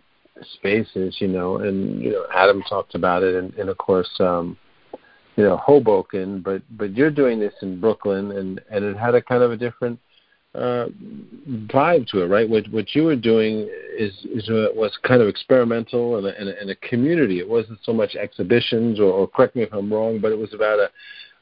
spaces. 0.56 1.18
You 1.20 1.28
know, 1.28 1.58
and 1.58 2.02
you 2.02 2.12
know 2.12 2.26
Adam 2.34 2.64
talked 2.68 2.96
about 2.96 3.24
it, 3.24 3.36
and, 3.36 3.54
and 3.54 3.70
of 3.70 3.78
course. 3.78 4.10
um 4.20 4.58
you 5.36 5.44
know 5.44 5.58
Hoboken, 5.58 6.42
but 6.42 6.62
but 6.78 6.96
you're 6.96 7.12
doing 7.12 7.40
this 7.40 7.54
in 7.62 7.80
Brooklyn, 7.80 8.32
and 8.32 8.62
and 8.70 8.86
it 8.86 8.98
had 8.98 9.16
a 9.16 9.22
kind 9.22 9.44
of 9.44 9.52
a 9.52 9.58
different 9.58 10.00
uh, 10.56 10.86
vibe 11.50 12.08
to 12.08 12.22
it, 12.22 12.28
right? 12.28 12.48
What 12.48 12.68
what 12.72 12.94
you 12.94 13.04
were 13.04 13.16
doing 13.16 13.68
is 13.98 14.14
is 14.26 14.50
a, 14.50 14.70
was 14.76 14.96
kind 15.04 15.22
of 15.22 15.28
experimental 15.28 16.18
and 16.18 16.28
a, 16.28 16.40
and, 16.40 16.50
a, 16.50 16.62
and 16.62 16.70
a 16.70 16.76
community. 16.76 17.40
It 17.40 17.50
wasn't 17.50 17.80
so 17.84 17.94
much 17.94 18.16
exhibitions, 18.16 19.00
or, 19.00 19.12
or 19.12 19.28
correct 19.28 19.56
me 19.56 19.64
if 19.64 19.74
I'm 19.74 19.92
wrong, 19.92 20.20
but 20.20 20.32
it 20.32 20.38
was 20.38 20.54
about 20.54 20.80
a, 20.80 20.90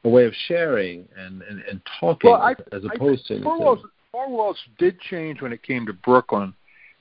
a 0.04 0.10
way 0.10 0.26
of 0.26 0.34
sharing 0.48 1.08
and 1.18 1.42
and, 1.44 1.62
and 1.70 1.82
talking 2.00 2.32
well, 2.32 2.42
I, 2.42 2.56
as 2.72 2.84
opposed 2.84 3.26
I, 3.30 3.36
to 3.36 3.44
Four 3.44 3.60
Walls, 3.60 3.80
Four 4.12 4.30
Walls 4.30 4.58
did 4.78 5.00
change 5.00 5.42
when 5.42 5.54
it 5.54 5.64
came 5.64 5.86
to 5.86 5.94
Brooklyn, 5.94 6.54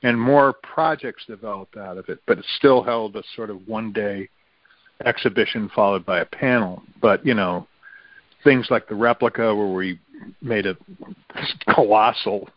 and 0.02 0.21
more 0.21 0.52
projects 0.52 1.25
developed 1.26 1.76
out 1.76 1.99
of 1.99 2.09
it. 2.09 2.21
But 2.26 2.38
it 2.38 2.45
still 2.57 2.83
held 2.83 3.16
a 3.16 3.23
sort 3.35 3.50
of 3.50 3.66
one 3.66 3.92
day 3.92 4.28
exhibition 5.04 5.71
followed 5.75 6.04
by 6.04 6.21
a 6.21 6.26
panel. 6.26 6.83
But 7.00 7.25
you 7.25 7.35
know, 7.35 7.66
things 8.45 8.69
like 8.71 8.88
the 8.88 8.95
replica 8.95 9.54
where 9.54 9.69
we 9.69 9.99
made 10.42 10.66
a 10.66 10.76
colossal 11.75 12.49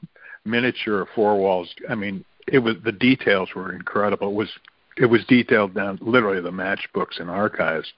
miniature 0.46 1.02
of 1.02 1.08
Four 1.16 1.40
Walls. 1.40 1.74
I 1.90 1.96
mean, 1.96 2.24
it 2.48 2.60
was 2.60 2.76
the 2.84 2.92
details 2.92 3.50
were 3.56 3.74
incredible. 3.74 4.30
It 4.30 4.36
was 4.36 4.50
it 4.98 5.06
was 5.06 5.26
detailed 5.26 5.74
down 5.74 6.00
literally 6.02 6.42
the 6.42 6.52
matchbooks 6.52 7.20
and 7.20 7.30
archives, 7.30 7.92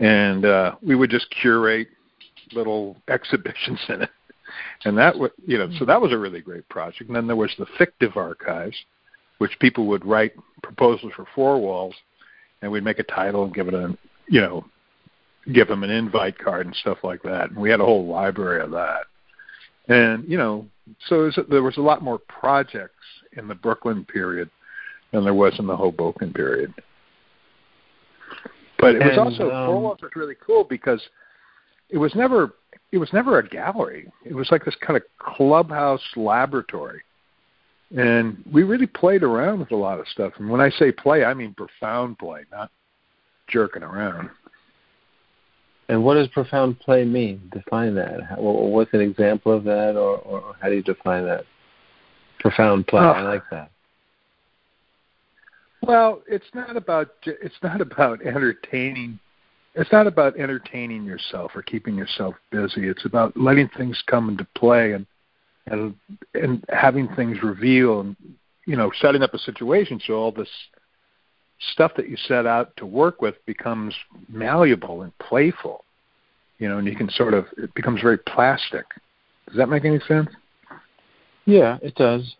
and 0.00 0.44
uh, 0.44 0.74
we 0.82 0.94
would 0.94 1.10
just 1.10 1.26
curate 1.30 1.88
little 2.52 2.96
exhibitions 3.08 3.80
in 3.88 4.02
it. 4.02 4.10
And 4.84 4.96
that 4.96 5.18
was, 5.18 5.30
you 5.46 5.58
know, 5.58 5.70
so 5.78 5.84
that 5.84 6.00
was 6.00 6.12
a 6.12 6.18
really 6.18 6.40
great 6.40 6.68
project. 6.68 7.08
And 7.08 7.16
then 7.16 7.26
there 7.26 7.36
was 7.36 7.54
the 7.58 7.66
fictive 7.76 8.16
archives, 8.16 8.76
which 9.38 9.58
people 9.60 9.86
would 9.86 10.04
write 10.04 10.32
proposals 10.62 11.12
for 11.14 11.26
four 11.34 11.60
walls, 11.60 11.94
and 12.62 12.70
we'd 12.72 12.84
make 12.84 12.98
a 12.98 13.04
title 13.04 13.44
and 13.44 13.54
give 13.54 13.68
it 13.68 13.74
a, 13.74 13.96
you 14.28 14.40
know, 14.40 14.64
give 15.52 15.68
them 15.68 15.82
an 15.82 15.90
invite 15.90 16.38
card 16.38 16.66
and 16.66 16.76
stuff 16.76 16.98
like 17.02 17.22
that. 17.22 17.50
And 17.50 17.58
we 17.58 17.70
had 17.70 17.80
a 17.80 17.84
whole 17.84 18.06
library 18.06 18.62
of 18.62 18.70
that. 18.72 19.02
And 19.88 20.28
you 20.28 20.36
know, 20.36 20.66
so 21.06 21.24
was, 21.24 21.38
there 21.48 21.62
was 21.62 21.76
a 21.76 21.82
lot 21.82 22.02
more 22.02 22.18
projects 22.18 22.94
in 23.36 23.48
the 23.48 23.54
Brooklyn 23.54 24.04
period 24.04 24.50
than 25.12 25.24
there 25.24 25.34
was 25.34 25.58
in 25.58 25.66
the 25.66 25.76
Hoboken 25.76 26.32
period. 26.32 26.72
But 28.78 28.94
it 28.94 29.02
was 29.02 29.10
And, 29.10 29.18
also 29.18 29.50
um, 29.50 29.82
Walls 29.82 29.98
was 30.02 30.12
really 30.14 30.36
cool 30.44 30.64
because 30.64 31.02
it 31.90 31.98
was 31.98 32.14
never 32.14 32.54
it 32.92 32.98
was 32.98 33.12
never 33.12 33.38
a 33.38 33.46
gallery. 33.46 34.10
It 34.24 34.34
was 34.34 34.50
like 34.50 34.64
this 34.64 34.76
kind 34.80 34.96
of 34.96 35.02
clubhouse 35.18 36.02
laboratory. 36.16 37.02
And 37.96 38.42
we 38.52 38.62
really 38.62 38.86
played 38.86 39.22
around 39.22 39.60
with 39.60 39.72
a 39.72 39.76
lot 39.76 39.98
of 39.98 40.06
stuff. 40.08 40.34
And 40.38 40.48
when 40.48 40.60
I 40.60 40.70
say 40.70 40.92
play, 40.92 41.24
I 41.24 41.34
mean 41.34 41.54
profound 41.54 42.18
play, 42.18 42.42
not 42.50 42.70
jerking 43.48 43.82
around. 43.82 44.30
And 45.88 46.04
what 46.04 46.14
does 46.14 46.28
profound 46.28 46.78
play 46.80 47.04
mean? 47.04 47.50
Define 47.52 47.94
that. 47.94 48.22
How, 48.22 48.36
what's 48.36 48.92
an 48.92 49.00
example 49.00 49.52
of 49.52 49.64
that, 49.64 49.96
or, 49.96 50.18
or 50.18 50.54
how 50.60 50.68
do 50.68 50.74
you 50.74 50.82
define 50.82 51.24
that? 51.24 51.44
Profound 52.40 52.86
play. 52.86 53.00
I 53.00 53.22
Oh. 53.22 53.24
like 53.24 53.42
that. 53.50 53.70
Well, 55.88 56.20
it's 56.28 56.46
not 56.54 56.76
about 56.76 57.08
it's 57.24 57.56
not 57.62 57.80
about 57.80 58.20
entertaining. 58.20 59.18
It's 59.74 59.90
not 59.90 60.06
about 60.06 60.38
entertaining 60.38 61.04
yourself 61.04 61.52
or 61.54 61.62
keeping 61.62 61.96
yourself 61.96 62.34
busy. 62.50 62.88
It's 62.88 63.06
about 63.06 63.34
letting 63.38 63.68
things 63.68 64.02
come 64.06 64.28
into 64.28 64.46
play 64.54 64.92
and 64.92 65.06
and 65.66 65.94
and 66.34 66.62
having 66.68 67.08
things 67.16 67.42
reveal 67.42 68.00
and 68.00 68.16
you 68.66 68.76
know 68.76 68.92
setting 69.00 69.22
up 69.22 69.32
a 69.32 69.38
situation 69.38 69.98
so 70.06 70.12
all 70.12 70.30
this 70.30 70.50
stuff 71.72 71.92
that 71.96 72.10
you 72.10 72.18
set 72.18 72.44
out 72.44 72.76
to 72.76 72.84
work 72.84 73.22
with 73.22 73.34
becomes 73.46 73.94
malleable 74.28 75.02
and 75.02 75.18
playful. 75.18 75.84
You 76.58 76.68
know, 76.68 76.76
and 76.76 76.86
you 76.86 76.96
can 76.96 77.08
sort 77.08 77.32
of 77.32 77.46
it 77.56 77.72
becomes 77.72 78.02
very 78.02 78.18
plastic. 78.18 78.84
Does 79.46 79.56
that 79.56 79.70
make 79.70 79.86
any 79.86 80.00
sense? 80.00 80.28
Yeah, 81.46 81.78
it 81.80 81.94
does. 81.94 82.36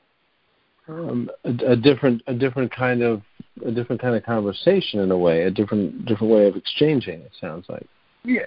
Um, 0.88 1.30
a, 1.44 1.72
a 1.72 1.76
different, 1.76 2.22
a 2.26 2.34
different 2.34 2.74
kind 2.74 3.02
of, 3.02 3.22
a 3.64 3.70
different 3.70 4.00
kind 4.00 4.14
of 4.14 4.24
conversation 4.24 5.00
in 5.00 5.10
a 5.10 5.18
way, 5.18 5.44
a 5.44 5.50
different, 5.50 6.06
different 6.06 6.32
way 6.32 6.46
of 6.46 6.56
exchanging. 6.56 7.20
It 7.20 7.32
sounds 7.40 7.66
like. 7.68 7.86
Yeah, 8.24 8.46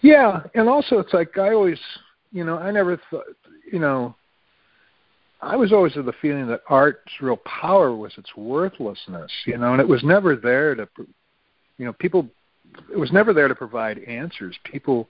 yeah, 0.00 0.42
and 0.54 0.68
also 0.68 0.98
it's 0.98 1.12
like 1.12 1.36
I 1.38 1.52
always, 1.52 1.78
you 2.32 2.44
know, 2.44 2.58
I 2.58 2.70
never 2.70 3.00
thought, 3.10 3.24
you 3.70 3.78
know, 3.78 4.14
I 5.40 5.56
was 5.56 5.72
always 5.72 5.96
of 5.96 6.04
the 6.04 6.12
feeling 6.20 6.46
that 6.48 6.62
art's 6.68 7.12
real 7.20 7.36
power 7.36 7.94
was 7.94 8.12
its 8.16 8.34
worthlessness, 8.36 9.30
you 9.46 9.56
know, 9.56 9.72
and 9.72 9.80
it 9.80 9.88
was 9.88 10.02
never 10.02 10.34
there 10.36 10.74
to, 10.74 10.88
you 11.76 11.84
know, 11.84 11.92
people, 11.92 12.28
it 12.92 12.98
was 12.98 13.12
never 13.12 13.32
there 13.32 13.46
to 13.46 13.54
provide 13.54 13.98
answers. 14.00 14.56
People 14.64 15.08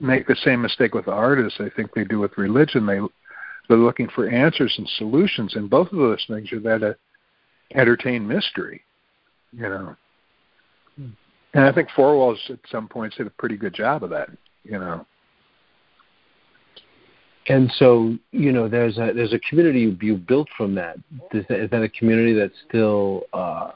make 0.00 0.26
the 0.26 0.36
same 0.36 0.62
mistake 0.62 0.94
with 0.94 1.06
art 1.06 1.38
as 1.38 1.52
I 1.58 1.68
think 1.76 1.92
they 1.92 2.04
do 2.04 2.18
with 2.18 2.38
religion. 2.38 2.86
They 2.86 3.00
they're 3.68 3.78
looking 3.78 4.08
for 4.08 4.28
answers 4.28 4.74
and 4.76 4.88
solutions, 4.96 5.54
and 5.54 5.70
both 5.70 5.92
of 5.92 5.98
those 5.98 6.24
things 6.26 6.52
are 6.52 6.60
there 6.60 6.78
to 6.78 6.96
entertain 7.74 8.26
mystery, 8.26 8.82
you 9.52 9.62
know. 9.62 9.96
And 11.54 11.64
I 11.64 11.72
think 11.72 11.88
Four 11.94 12.16
Walls 12.16 12.38
at 12.48 12.58
some 12.70 12.88
points 12.88 13.16
did 13.16 13.26
a 13.26 13.30
pretty 13.30 13.56
good 13.56 13.74
job 13.74 14.02
of 14.04 14.10
that, 14.10 14.30
you 14.64 14.78
know. 14.78 15.04
And 17.48 17.70
so, 17.76 18.16
you 18.30 18.52
know, 18.52 18.68
there's 18.68 18.98
a 18.98 19.12
there's 19.14 19.32
a 19.32 19.38
community 19.40 19.80
you, 19.80 19.98
you 20.00 20.16
built 20.16 20.48
from 20.56 20.74
that. 20.76 20.96
Is 21.32 21.44
that, 21.48 21.60
is 21.60 21.70
that 21.70 21.82
a 21.82 21.88
community 21.88 22.32
that's 22.32 22.54
still, 22.68 23.24
uh, 23.32 23.72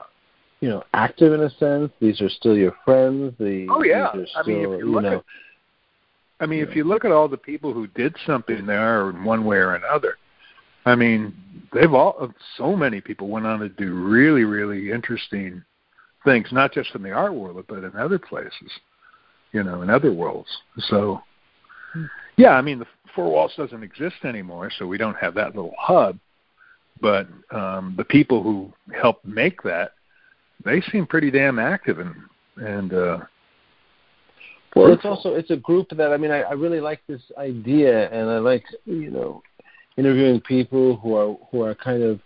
you 0.61 0.69
know, 0.69 0.83
active 0.93 1.33
in 1.33 1.41
a 1.41 1.49
sense? 1.57 1.91
These 1.99 2.21
are 2.21 2.29
still 2.29 2.55
your 2.57 2.73
friends. 2.85 3.33
The 3.39 3.67
Oh, 3.69 3.83
yeah. 3.83 4.07
Are 4.07 4.25
I 4.37 4.47
mean, 4.47 4.61
if 4.73 4.79
you 4.79 4.91
look 4.91 5.03
know, 5.03 5.17
at- 5.17 5.23
I 6.39 6.45
mean, 6.45 6.63
if 6.63 6.75
you 6.75 6.83
look 6.83 7.03
at 7.03 7.11
all 7.11 7.27
the 7.27 7.37
people 7.37 7.73
who 7.73 7.87
did 7.87 8.15
something 8.25 8.65
there 8.65 9.09
in 9.09 9.23
one 9.23 9.43
way 9.43 9.57
or 9.57 9.73
another, 9.75 10.17
I 10.87 10.95
mean, 10.95 11.33
they've 11.73 11.93
all 11.93 12.33
so 12.55 12.73
many 12.75 13.01
people 13.01 13.27
went 13.27 13.45
on 13.45 13.59
to 13.59 13.67
do 13.67 13.93
really, 13.93 14.45
really 14.45 14.89
interesting 14.89 15.61
things, 16.23 16.47
not 16.53 16.71
just 16.71 16.95
in 16.95 17.03
the 17.03 17.11
art 17.11 17.33
world, 17.33 17.61
but 17.67 17.83
in 17.83 17.93
other 17.97 18.17
places, 18.17 18.71
you 19.51 19.63
know, 19.63 19.81
in 19.81 19.89
other 19.89 20.13
worlds. 20.13 20.47
So, 20.87 21.21
yeah, 22.37 22.51
I 22.51 22.61
mean, 22.61 22.79
the 22.79 22.87
Four 23.13 23.29
Walls 23.29 23.51
doesn't 23.57 23.83
exist 23.83 24.15
anymore, 24.23 24.71
so 24.79 24.87
we 24.87 24.97
don't 24.97 25.17
have 25.17 25.33
that 25.35 25.55
little 25.55 25.75
hub. 25.77 26.17
But 27.01 27.27
um, 27.51 27.93
the 27.97 28.05
people 28.05 28.41
who 28.41 28.71
helped 28.95 29.25
make 29.25 29.61
that, 29.63 29.91
they 30.63 30.79
seem 30.91 31.05
pretty 31.05 31.31
damn 31.31 31.59
active 31.59 31.99
and 31.99 32.15
and 32.55 32.93
uh, 32.93 33.17
Well, 34.73 34.93
it's 34.93 35.05
also 35.05 35.35
it's 35.35 35.51
a 35.51 35.57
group 35.57 35.89
that 35.89 36.13
I 36.13 36.17
mean 36.17 36.31
I, 36.31 36.41
I 36.43 36.53
really 36.53 36.79
like 36.79 37.01
this 37.07 37.21
idea, 37.37 38.09
and 38.09 38.29
I 38.29 38.39
like 38.39 38.63
you 38.85 39.11
know 39.11 39.43
interviewing 39.97 40.39
people 40.41 40.97
who 40.97 41.15
are 41.15 41.35
who 41.51 41.63
are 41.63 41.75
kind 41.75 42.03
of 42.03 42.19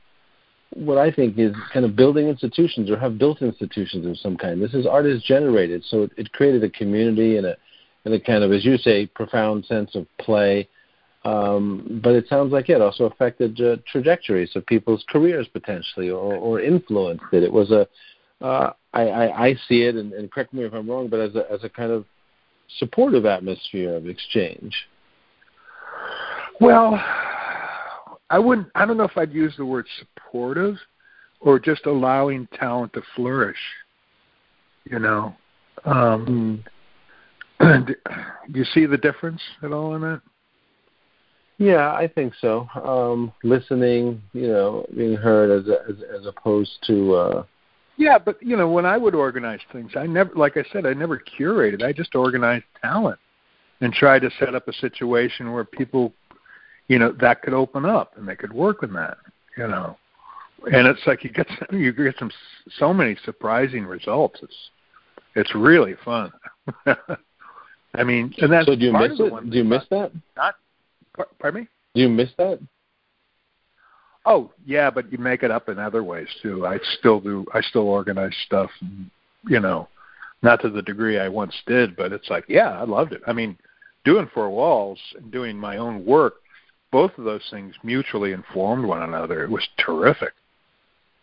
what 0.73 0.97
I 0.97 1.11
think 1.11 1.37
is 1.37 1.53
kind 1.73 1.85
of 1.85 1.95
building 1.95 2.27
institutions 2.27 2.89
or 2.89 2.97
have 2.97 3.17
built 3.17 3.41
institutions 3.41 4.05
of 4.05 4.17
some 4.17 4.37
kind. 4.37 4.61
This 4.61 4.73
is 4.73 4.85
artist 4.85 5.25
generated, 5.25 5.83
so 5.85 6.03
it, 6.03 6.11
it 6.17 6.31
created 6.31 6.63
a 6.63 6.69
community 6.69 7.37
and 7.37 7.45
a 7.45 7.57
and 8.05 8.13
a 8.13 8.19
kind 8.19 8.43
of 8.43 8.51
as 8.51 8.65
you 8.65 8.77
say 8.77 9.05
profound 9.07 9.65
sense 9.65 9.95
of 9.95 10.05
play. 10.19 10.67
Um, 11.23 12.01
but 12.03 12.15
it 12.15 12.27
sounds 12.27 12.51
like 12.51 12.69
it 12.69 12.81
also 12.81 13.03
affected 13.05 13.61
uh, 13.61 13.75
trajectories 13.91 14.55
of 14.55 14.65
people's 14.65 15.05
careers 15.07 15.47
potentially, 15.47 16.09
or, 16.09 16.33
or 16.33 16.59
influenced 16.59 17.25
it. 17.31 17.43
It 17.43 17.53
was 17.53 17.69
a 17.69 17.87
uh, 18.43 18.73
I, 18.93 19.01
I, 19.03 19.45
I 19.47 19.53
see 19.67 19.83
it, 19.83 19.95
and, 19.95 20.13
and 20.13 20.31
correct 20.31 20.51
me 20.51 20.63
if 20.63 20.73
I'm 20.73 20.89
wrong, 20.89 21.07
but 21.09 21.19
as 21.19 21.35
a 21.35 21.51
as 21.51 21.63
a 21.63 21.69
kind 21.69 21.91
of 21.91 22.05
supportive 22.79 23.25
atmosphere 23.25 23.95
of 23.95 24.07
exchange. 24.07 24.73
Well, 26.59 26.93
I 28.31 28.39
wouldn't. 28.39 28.67
I 28.75 28.85
don't 28.85 28.97
know 28.97 29.03
if 29.03 29.17
I'd 29.17 29.33
use 29.33 29.53
the 29.57 29.65
word 29.65 29.85
supportive 29.99 30.77
or 31.41 31.59
just 31.59 31.85
allowing 31.85 32.47
talent 32.57 32.93
to 32.93 33.01
flourish. 33.15 33.57
You 34.85 34.99
know, 34.99 35.35
um, 35.85 36.63
do 37.59 37.95
you 38.53 38.63
see 38.65 38.85
the 38.85 38.97
difference 38.97 39.41
at 39.61 39.71
all 39.71 39.95
in 39.95 40.01
that? 40.01 40.21
Yeah, 41.57 41.93
I 41.93 42.07
think 42.07 42.33
so. 42.41 42.67
Um, 42.83 43.31
listening, 43.43 44.21
you 44.33 44.47
know, 44.47 44.85
being 44.95 45.15
heard 45.15 45.51
as 45.51 45.69
as, 45.89 45.97
as 46.19 46.25
opposed 46.25 46.71
to 46.87 47.13
uh, 47.13 47.43
Yeah, 47.97 48.17
but 48.17 48.41
you 48.41 48.55
know, 48.57 48.67
when 48.69 48.85
I 48.85 48.97
would 48.97 49.13
organize 49.13 49.59
things, 49.71 49.91
I 49.95 50.07
never, 50.07 50.33
like 50.35 50.57
I 50.57 50.63
said, 50.71 50.85
I 50.85 50.93
never 50.93 51.21
curated. 51.39 51.83
I 51.83 51.91
just 51.91 52.15
organized 52.15 52.65
talent 52.81 53.19
and 53.81 53.93
tried 53.93 54.19
to 54.19 54.31
set 54.39 54.55
up 54.55 54.67
a 54.67 54.73
situation 54.73 55.51
where 55.51 55.65
people, 55.65 56.13
you 56.91 56.99
know, 56.99 57.13
that 57.21 57.41
could 57.41 57.53
open 57.53 57.85
up 57.85 58.17
and 58.17 58.27
they 58.27 58.35
could 58.35 58.51
work 58.51 58.81
with 58.81 58.91
that. 58.93 59.17
You 59.57 59.69
know, 59.69 59.97
and 60.73 60.85
it's 60.85 60.99
like 61.07 61.23
you 61.23 61.29
get 61.29 61.47
some, 61.69 61.79
you 61.79 61.93
get 61.93 62.15
some 62.19 62.31
so 62.77 62.93
many 62.93 63.15
surprising 63.23 63.85
results. 63.85 64.41
It's 64.43 64.69
it's 65.35 65.55
really 65.55 65.95
fun. 66.03 66.33
I 67.95 68.03
mean, 68.03 68.33
and 68.39 68.51
that's 68.51 68.65
so 68.65 68.75
do 68.75 68.85
you 68.85 68.91
miss 68.91 69.17
it? 69.17 69.49
Do 69.49 69.57
you 69.57 69.63
miss 69.63 69.83
about- 69.89 70.11
that? 70.11 70.55
Not, 71.17 71.29
pardon 71.39 71.61
me. 71.61 71.67
Do 71.95 72.01
you 72.01 72.09
miss 72.09 72.29
that? 72.37 72.59
Oh 74.25 74.51
yeah, 74.65 74.89
but 74.89 75.09
you 75.13 75.17
make 75.17 75.43
it 75.43 75.51
up 75.51 75.69
in 75.69 75.79
other 75.79 76.03
ways 76.03 76.27
too. 76.41 76.67
I 76.67 76.77
still 76.99 77.21
do. 77.21 77.45
I 77.53 77.61
still 77.61 77.87
organize 77.87 78.35
stuff. 78.45 78.69
And, 78.81 79.09
you 79.47 79.61
know, 79.61 79.87
not 80.41 80.61
to 80.61 80.69
the 80.69 80.81
degree 80.81 81.19
I 81.19 81.29
once 81.29 81.55
did, 81.65 81.95
but 81.95 82.11
it's 82.11 82.29
like, 82.29 82.43
yeah, 82.49 82.71
I 82.71 82.83
loved 82.83 83.13
it. 83.13 83.21
I 83.25 83.31
mean, 83.31 83.57
doing 84.03 84.29
four 84.33 84.49
walls 84.49 84.99
and 85.15 85.31
doing 85.31 85.57
my 85.57 85.77
own 85.77 86.05
work, 86.05 86.35
both 86.91 87.17
of 87.17 87.23
those 87.23 87.47
things 87.49 87.73
mutually 87.83 88.33
informed 88.33 88.85
one 88.85 89.03
another. 89.03 89.43
It 89.43 89.49
was 89.49 89.67
terrific. 89.77 90.33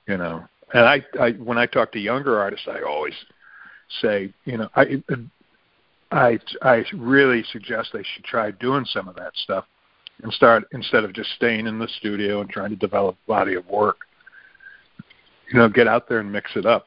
You 0.06 0.16
know, 0.16 0.44
and 0.72 0.84
I, 0.86 1.04
I 1.20 1.32
when 1.32 1.58
I 1.58 1.66
talk 1.66 1.92
to 1.92 1.98
younger 1.98 2.38
artists, 2.38 2.66
I 2.66 2.80
always 2.82 3.14
say, 4.00 4.32
you 4.44 4.56
know, 4.56 4.68
I, 4.74 5.02
I, 6.10 6.38
I 6.62 6.84
really 6.94 7.44
suggest 7.52 7.90
they 7.92 8.02
should 8.14 8.24
try 8.24 8.50
doing 8.52 8.86
some 8.86 9.08
of 9.08 9.16
that 9.16 9.32
stuff 9.36 9.66
and 10.22 10.32
start 10.32 10.64
instead 10.72 11.04
of 11.04 11.12
just 11.12 11.30
staying 11.36 11.66
in 11.66 11.78
the 11.78 11.88
studio 11.98 12.40
and 12.40 12.48
trying 12.50 12.70
to 12.70 12.76
develop 12.76 13.16
a 13.26 13.28
body 13.28 13.54
of 13.54 13.66
work. 13.68 13.98
You 15.52 15.58
know, 15.58 15.68
get 15.68 15.86
out 15.86 16.08
there 16.08 16.20
and 16.20 16.30
mix 16.30 16.50
it 16.56 16.66
up. 16.66 16.86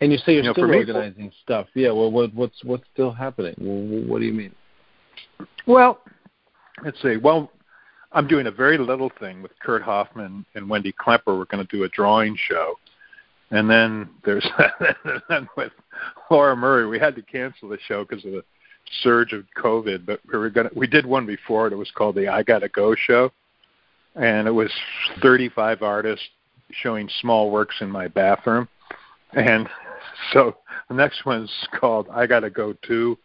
And 0.00 0.12
you 0.12 0.18
say 0.18 0.32
you're 0.34 0.42
You 0.42 0.48
know, 0.48 0.52
still 0.52 0.64
for 0.64 0.68
me- 0.68 0.78
organizing 0.78 1.32
stuff. 1.42 1.68
Yeah. 1.74 1.90
Well, 1.90 2.10
what, 2.10 2.34
what's 2.34 2.62
what's 2.64 2.84
still 2.92 3.12
happening? 3.12 3.54
Well, 3.58 4.06
what 4.06 4.20
do 4.20 4.26
you 4.26 4.34
mean? 4.34 4.54
Well, 5.66 6.00
let's 6.84 7.00
see. 7.02 7.16
Well, 7.16 7.50
I'm 8.12 8.26
doing 8.26 8.46
a 8.46 8.50
very 8.50 8.78
little 8.78 9.10
thing 9.20 9.42
with 9.42 9.52
Kurt 9.60 9.82
Hoffman 9.82 10.44
and 10.54 10.68
Wendy 10.68 10.92
Klemper. 10.92 11.38
We're 11.38 11.44
going 11.44 11.66
to 11.66 11.76
do 11.76 11.84
a 11.84 11.88
drawing 11.88 12.36
show, 12.48 12.78
and 13.50 13.68
then 13.68 14.08
there's 14.24 14.46
then 15.28 15.48
with 15.56 15.72
Laura 16.30 16.56
Murray. 16.56 16.86
We 16.86 16.98
had 16.98 17.14
to 17.16 17.22
cancel 17.22 17.68
the 17.68 17.78
show 17.86 18.04
because 18.04 18.24
of 18.24 18.32
the 18.32 18.44
surge 19.02 19.32
of 19.32 19.44
COVID, 19.56 20.06
but 20.06 20.20
we 20.32 20.38
were 20.38 20.50
going 20.50 20.68
to. 20.68 20.78
We 20.78 20.86
did 20.86 21.04
one 21.04 21.26
before. 21.26 21.66
It 21.68 21.76
was 21.76 21.90
called 21.90 22.14
the 22.14 22.28
I 22.28 22.42
Gotta 22.42 22.68
Go 22.68 22.94
show, 22.94 23.32
and 24.14 24.46
it 24.46 24.52
was 24.52 24.72
35 25.20 25.82
artists 25.82 26.26
showing 26.72 27.08
small 27.20 27.50
works 27.50 27.76
in 27.80 27.90
my 27.90 28.08
bathroom, 28.08 28.68
and 29.32 29.68
so 30.32 30.56
the 30.88 30.94
next 30.94 31.26
one's 31.26 31.52
called 31.78 32.08
I 32.10 32.26
Gotta 32.26 32.50
Go 32.50 32.74
Too 32.86 33.18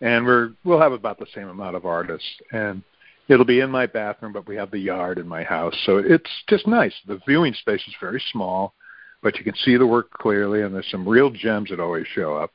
and 0.00 0.24
we're 0.24 0.50
we'll 0.64 0.80
have 0.80 0.92
about 0.92 1.18
the 1.18 1.26
same 1.34 1.48
amount 1.48 1.76
of 1.76 1.86
artists. 1.86 2.28
And 2.52 2.82
it'll 3.28 3.44
be 3.46 3.60
in 3.60 3.70
my 3.70 3.86
bathroom 3.86 4.32
but 4.32 4.46
we 4.46 4.56
have 4.56 4.70
the 4.70 4.78
yard 4.78 5.18
in 5.18 5.26
my 5.26 5.42
house. 5.42 5.74
So 5.84 5.98
it's 5.98 6.30
just 6.48 6.66
nice. 6.66 6.94
The 7.06 7.20
viewing 7.26 7.54
space 7.54 7.82
is 7.86 7.94
very 8.00 8.22
small 8.32 8.74
but 9.22 9.36
you 9.38 9.44
can 9.44 9.54
see 9.64 9.76
the 9.76 9.86
work 9.86 10.10
clearly 10.12 10.62
and 10.62 10.74
there's 10.74 10.90
some 10.90 11.08
real 11.08 11.30
gems 11.30 11.70
that 11.70 11.80
always 11.80 12.06
show 12.14 12.36
up. 12.36 12.52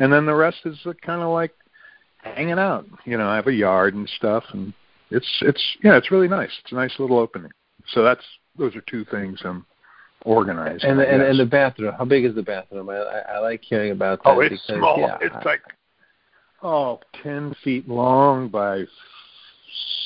And 0.00 0.12
then 0.12 0.26
the 0.26 0.34
rest 0.34 0.58
is 0.64 0.76
uh, 0.86 0.92
kind 1.04 1.22
of 1.22 1.28
like 1.28 1.52
hanging 2.22 2.58
out. 2.58 2.86
You 3.04 3.16
know 3.18 3.28
i 3.28 3.36
have 3.36 3.46
a 3.46 3.52
yard 3.52 3.94
and 3.94 4.08
stuff 4.16 4.44
and 4.52 4.72
it's 5.10 5.28
it's 5.42 5.62
yeah 5.82 5.96
it's 5.96 6.10
really 6.10 6.28
nice. 6.28 6.50
It's 6.62 6.72
a 6.72 6.76
nice 6.76 6.94
little 6.98 7.18
opening. 7.18 7.52
So 7.88 8.02
that's 8.02 8.24
those 8.58 8.74
are 8.74 8.82
two 8.82 9.04
things 9.04 9.40
i'm 9.44 9.64
organizing 10.24 10.90
And 10.90 10.98
the, 10.98 11.08
and, 11.08 11.22
and 11.22 11.38
the 11.38 11.46
bathroom. 11.46 11.94
How 11.96 12.04
big 12.04 12.24
is 12.24 12.34
the 12.34 12.42
bathroom? 12.42 12.90
I 12.90 12.96
I, 12.96 13.18
I 13.36 13.38
like 13.38 13.62
hearing 13.62 13.92
about 13.92 14.22
that 14.24 14.30
Oh, 14.30 14.40
it's 14.40 14.60
because 14.66 14.78
small. 14.80 14.98
yeah, 14.98 15.16
it's 15.20 15.34
I- 15.34 15.44
like 15.44 15.60
oh, 16.62 17.00
ten 17.22 17.54
feet 17.64 17.88
long 17.88 18.48
by 18.48 18.84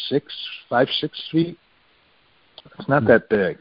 six, 0.08 0.32
five, 0.68 0.88
six 1.00 1.20
feet. 1.30 1.58
It's 2.78 2.88
not 2.88 3.06
that 3.06 3.28
big. 3.28 3.58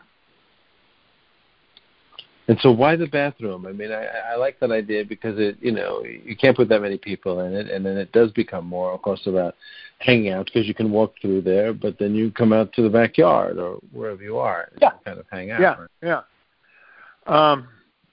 And 2.48 2.60
so, 2.60 2.72
why 2.72 2.96
the 2.96 3.08
bathroom? 3.08 3.66
I 3.66 3.72
mean, 3.72 3.92
I, 3.92 4.08
I 4.34 4.36
like 4.36 4.60
that 4.60 4.72
idea 4.72 5.06
because 5.06 5.40
it, 5.40 5.58
you 5.62 5.72
know, 5.72 6.04
you 6.04 6.36
can't 6.36 6.58
put 6.58 6.68
that 6.70 6.82
many 6.82 6.98
people 6.98 7.40
in 7.42 7.54
it, 7.54 7.70
and 7.70 7.86
then 7.86 7.98
it 7.98 8.12
does 8.12 8.32
become 8.32 8.66
more, 8.66 8.92
of 8.92 9.02
course, 9.02 9.22
about 9.26 9.56
hanging 10.00 10.32
out 10.32 10.48
because 10.48 10.68
you 10.68 10.74
can 10.74 10.92
walk 10.92 11.14
through 11.22 11.44
there, 11.44 11.72
but 11.72 11.98
then 11.98 12.14
you 12.14 12.32
come 12.32 12.52
out 12.52 12.74
to 12.74 12.82
the 12.82 12.90
backyard 12.90 13.58
or 13.58 13.76
wherever 13.94 14.22
you 14.22 14.38
are, 14.38 14.68
and 14.72 14.82
Yeah. 14.82 14.92
kind 15.06 15.20
of 15.20 15.26
hang 15.32 15.52
out. 15.52 15.62
Yeah, 15.62 15.76
right? 15.80 15.90
yeah. 17.28 17.52
Um, 17.52 17.68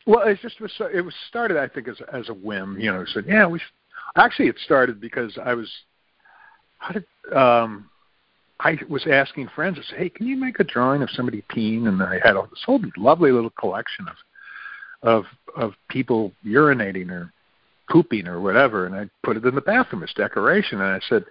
well, 0.06 0.26
it 0.28 0.38
just 0.40 0.61
was. 0.61 0.73
It 0.94 1.00
was 1.00 1.14
started, 1.28 1.56
I 1.56 1.66
think, 1.66 1.88
as 1.88 1.97
as 2.12 2.28
a 2.28 2.35
whim. 2.35 2.78
You 2.78 2.92
know, 2.92 3.04
said, 3.06 3.25
yeah, 3.26 3.47
we. 3.47 3.58
Should. 3.58 3.68
Actually, 4.17 4.49
it 4.49 4.59
started 4.65 5.00
because 5.00 5.38
I 5.43 5.55
was. 5.55 5.71
How 6.79 6.93
did 6.93 7.05
um, 7.35 7.91
I 8.61 8.79
was 8.88 9.07
asking 9.07 9.49
friends. 9.55 9.79
I 9.79 9.88
said, 9.88 9.99
hey, 9.99 10.09
can 10.09 10.27
you 10.27 10.37
make 10.37 10.59
a 10.59 10.65
drawing 10.65 11.03
of 11.03 11.11
somebody 11.11 11.45
peeing? 11.50 11.87
And 11.87 12.03
I 12.03 12.19
had 12.23 12.37
all 12.37 12.47
this 12.47 12.62
whole 12.65 12.81
lovely 12.97 13.31
little 13.31 13.50
collection 13.50 14.07
of 14.09 14.17
of 15.03 15.25
of 15.57 15.75
people 15.88 16.33
urinating 16.45 17.11
or 17.11 17.33
pooping 17.88 18.27
or 18.27 18.41
whatever, 18.41 18.87
and 18.87 18.95
I 18.95 19.09
put 19.23 19.37
it 19.37 19.45
in 19.45 19.55
the 19.55 19.61
bathroom 19.61 20.03
as 20.03 20.12
decoration. 20.15 20.81
And 20.81 20.93
I 20.93 21.00
said, 21.09 21.25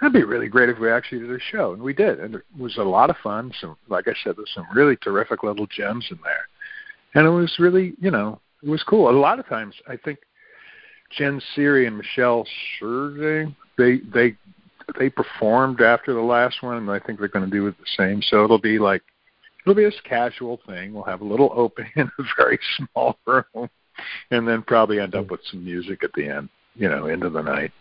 that'd 0.00 0.12
be 0.12 0.24
really 0.24 0.48
great 0.48 0.68
if 0.68 0.78
we 0.78 0.90
actually 0.90 1.20
did 1.20 1.30
a 1.30 1.38
show, 1.50 1.72
and 1.72 1.82
we 1.82 1.92
did, 1.92 2.20
and 2.20 2.36
it 2.36 2.42
was 2.58 2.76
a 2.78 2.82
lot 2.82 3.10
of 3.10 3.16
fun. 3.22 3.52
Some, 3.60 3.76
like 3.88 4.08
I 4.08 4.14
said, 4.22 4.36
there's 4.36 4.52
some 4.54 4.66
really 4.74 4.96
terrific 4.96 5.42
little 5.42 5.66
gems 5.66 6.06
in 6.10 6.18
there, 6.22 6.48
and 7.14 7.26
it 7.26 7.30
was 7.30 7.54
really, 7.58 7.94
you 8.00 8.10
know, 8.10 8.40
it 8.62 8.68
was 8.68 8.82
cool. 8.82 9.10
A 9.10 9.12
lot 9.12 9.38
of 9.38 9.46
times, 9.46 9.74
I 9.88 9.96
think 9.96 10.20
Jen 11.16 11.40
Siri 11.54 11.86
and 11.86 11.96
Michelle 11.96 12.46
Serge, 12.78 13.48
they 13.78 13.98
they 14.12 14.36
they 14.98 15.08
performed 15.08 15.80
after 15.80 16.12
the 16.12 16.20
last 16.20 16.62
one, 16.62 16.76
and 16.76 16.90
I 16.90 16.98
think 16.98 17.18
they're 17.18 17.28
going 17.28 17.44
to 17.44 17.50
do 17.50 17.66
it 17.66 17.76
the 17.78 17.84
same. 17.96 18.22
So 18.22 18.44
it'll 18.44 18.58
be 18.58 18.78
like 18.78 19.02
it'll 19.64 19.74
be 19.74 19.84
this 19.84 20.00
casual 20.04 20.60
thing. 20.66 20.92
We'll 20.92 21.04
have 21.04 21.20
a 21.20 21.26
little 21.26 21.52
opening 21.56 21.92
in 21.96 22.10
a 22.18 22.22
very 22.36 22.58
small 22.76 23.18
room, 23.26 23.68
and 24.30 24.46
then 24.46 24.62
probably 24.62 25.00
end 25.00 25.14
up 25.14 25.30
with 25.30 25.40
some 25.50 25.64
music 25.64 26.04
at 26.04 26.12
the 26.14 26.28
end, 26.28 26.48
you 26.74 26.88
know, 26.88 27.06
into 27.06 27.30
the 27.30 27.42
night. 27.42 27.72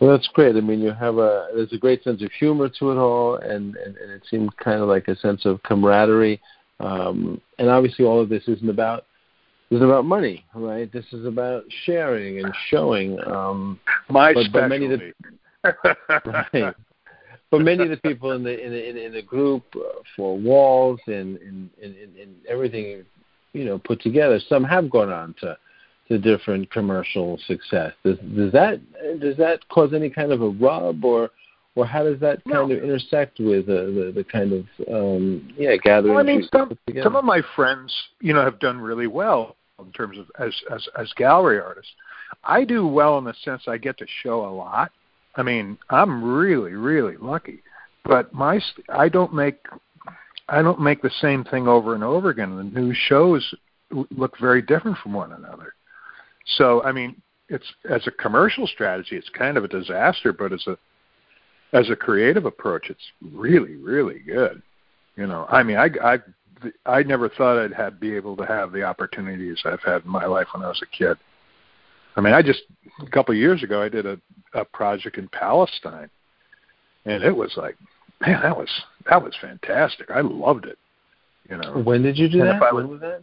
Well, 0.00 0.10
that's 0.10 0.28
great. 0.28 0.56
I 0.56 0.60
mean, 0.60 0.80
you 0.80 0.92
have 0.92 1.16
a 1.16 1.48
there's 1.54 1.72
a 1.72 1.78
great 1.78 2.04
sense 2.04 2.22
of 2.22 2.30
humor 2.32 2.68
to 2.78 2.90
it 2.90 2.96
all, 2.96 3.36
and 3.36 3.76
and, 3.76 3.96
and 3.96 4.10
it 4.10 4.22
seems 4.30 4.50
kind 4.62 4.80
of 4.80 4.88
like 4.88 5.08
a 5.08 5.16
sense 5.16 5.44
of 5.44 5.62
camaraderie. 5.62 6.40
Um, 6.78 7.40
and 7.58 7.70
obviously, 7.70 8.04
all 8.04 8.20
of 8.20 8.28
this 8.28 8.46
isn't 8.46 8.68
about 8.68 9.06
isn't 9.70 9.84
about 9.84 10.04
money, 10.04 10.44
right? 10.54 10.90
This 10.92 11.04
is 11.12 11.26
about 11.26 11.64
sharing 11.84 12.38
and 12.44 12.54
showing. 12.68 13.18
Um, 13.26 13.80
My 14.08 14.32
But- 14.32 14.52
but 14.52 14.68
many 14.68 14.86
of 14.86 15.00
specialty. 15.00 15.14
right. 16.62 16.74
But 17.50 17.60
many 17.60 17.84
of 17.84 17.90
the 17.90 17.96
people 17.98 18.32
in 18.32 18.42
the 18.42 18.64
in 18.64 18.72
the, 18.72 18.88
in, 18.90 18.96
in 18.96 19.12
the 19.12 19.22
group 19.22 19.64
uh, 19.76 20.00
Four 20.16 20.36
Walls 20.38 21.00
and 21.06 21.36
and, 21.38 21.70
and 21.82 21.94
and 22.20 22.34
everything, 22.48 23.04
you 23.52 23.64
know, 23.64 23.78
put 23.78 24.00
together. 24.00 24.40
Some 24.48 24.64
have 24.64 24.90
gone 24.90 25.10
on 25.12 25.34
to 25.40 25.56
to 26.08 26.18
different 26.18 26.70
commercial 26.70 27.38
success. 27.46 27.92
Does 28.04 28.18
does 28.36 28.52
that 28.52 28.80
does 29.20 29.36
that 29.36 29.66
cause 29.68 29.92
any 29.94 30.10
kind 30.10 30.32
of 30.32 30.42
a 30.42 30.48
rub 30.48 31.04
or 31.04 31.30
or 31.76 31.86
how 31.86 32.02
does 32.02 32.18
that 32.20 32.42
kind 32.44 32.54
No. 32.54 32.64
of 32.64 32.82
intersect 32.82 33.38
with 33.38 33.68
uh, 33.68 33.74
the 33.74 34.12
the 34.14 34.24
kind 34.24 34.52
of 34.52 34.64
um, 34.92 35.52
yeah 35.56 35.76
gathering? 35.76 36.14
Well, 36.14 36.24
I 36.24 36.26
mean, 36.26 36.48
some 36.50 36.76
some 37.02 37.14
of 37.14 37.24
my 37.24 37.42
friends, 37.54 37.94
you 38.20 38.32
know, 38.32 38.42
have 38.42 38.58
done 38.58 38.80
really 38.80 39.06
well 39.06 39.56
in 39.78 39.92
terms 39.92 40.18
of 40.18 40.26
as 40.40 40.54
as 40.74 40.88
as 40.98 41.12
gallery 41.12 41.60
artists. 41.60 41.92
I 42.42 42.64
do 42.64 42.86
well 42.86 43.18
in 43.18 43.24
the 43.24 43.34
sense 43.44 43.62
I 43.68 43.76
get 43.76 43.98
to 43.98 44.06
show 44.22 44.44
a 44.46 44.52
lot. 44.52 44.90
I 45.36 45.42
mean, 45.42 45.78
I'm 45.90 46.24
really 46.24 46.72
really 46.72 47.16
lucky, 47.18 47.62
but 48.04 48.32
my 48.32 48.58
st- 48.58 48.86
I 48.88 49.08
don't 49.08 49.34
make 49.34 49.58
I 50.48 50.62
don't 50.62 50.80
make 50.80 51.02
the 51.02 51.10
same 51.20 51.44
thing 51.44 51.68
over 51.68 51.94
and 51.94 52.02
over 52.02 52.30
again. 52.30 52.56
The 52.56 52.64
new 52.80 52.94
shows 52.94 53.54
look 53.90 54.38
very 54.38 54.62
different 54.62 54.96
from 54.98 55.12
one 55.12 55.32
another. 55.32 55.74
So, 56.56 56.82
I 56.84 56.92
mean, 56.92 57.20
it's 57.48 57.66
as 57.88 58.06
a 58.06 58.10
commercial 58.10 58.66
strategy, 58.66 59.16
it's 59.16 59.28
kind 59.28 59.56
of 59.56 59.64
a 59.64 59.68
disaster, 59.68 60.32
but 60.32 60.52
as 60.52 60.66
a 60.66 60.78
as 61.76 61.90
a 61.90 61.96
creative 61.96 62.44
approach, 62.46 62.88
it's 62.90 63.06
really 63.32 63.76
really 63.76 64.20
good. 64.20 64.62
You 65.16 65.26
know, 65.26 65.46
I 65.48 65.62
mean, 65.62 65.76
I 65.76 65.88
I 66.12 66.18
I 66.86 67.02
never 67.02 67.28
thought 67.28 67.58
I'd 67.62 67.72
have 67.74 68.00
be 68.00 68.14
able 68.16 68.36
to 68.38 68.46
have 68.46 68.72
the 68.72 68.82
opportunities 68.82 69.60
I've 69.64 69.82
had 69.82 70.04
in 70.04 70.10
my 70.10 70.26
life 70.26 70.48
when 70.52 70.62
I 70.64 70.68
was 70.68 70.82
a 70.82 70.86
kid. 70.96 71.16
I 72.16 72.20
mean, 72.22 72.32
I 72.32 72.40
just 72.42 72.62
a 73.06 73.10
couple 73.10 73.32
of 73.34 73.38
years 73.38 73.62
ago 73.62 73.82
I 73.82 73.88
did 73.88 74.06
a 74.06 74.18
a 74.54 74.64
project 74.64 75.18
in 75.18 75.28
Palestine, 75.28 76.08
and 77.04 77.22
it 77.22 77.36
was 77.36 77.52
like, 77.56 77.76
man, 78.20 78.40
that 78.42 78.56
was 78.56 78.70
that 79.08 79.22
was 79.22 79.34
fantastic. 79.40 80.10
I 80.10 80.22
loved 80.22 80.64
it. 80.66 80.78
You 81.50 81.58
know, 81.58 81.82
when 81.84 82.02
did 82.02 82.16
you 82.18 82.28
do 82.28 82.40
And 82.40 82.48
that? 82.48 82.62
I 82.62 82.72
when 82.72 82.88
was- 82.88 83.00
was 83.00 83.00
that? 83.02 83.22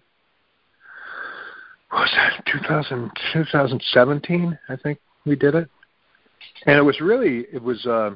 was 1.91 2.09
that 2.15 2.43
2000, 2.51 3.11
2017 3.33 4.57
i 4.69 4.75
think 4.75 4.97
we 5.27 5.35
did 5.35 5.53
it 5.53 5.69
and 6.65 6.75
it 6.75 6.81
was 6.81 6.99
really 6.99 7.45
it 7.53 7.61
was 7.61 7.85
uh 7.85 8.11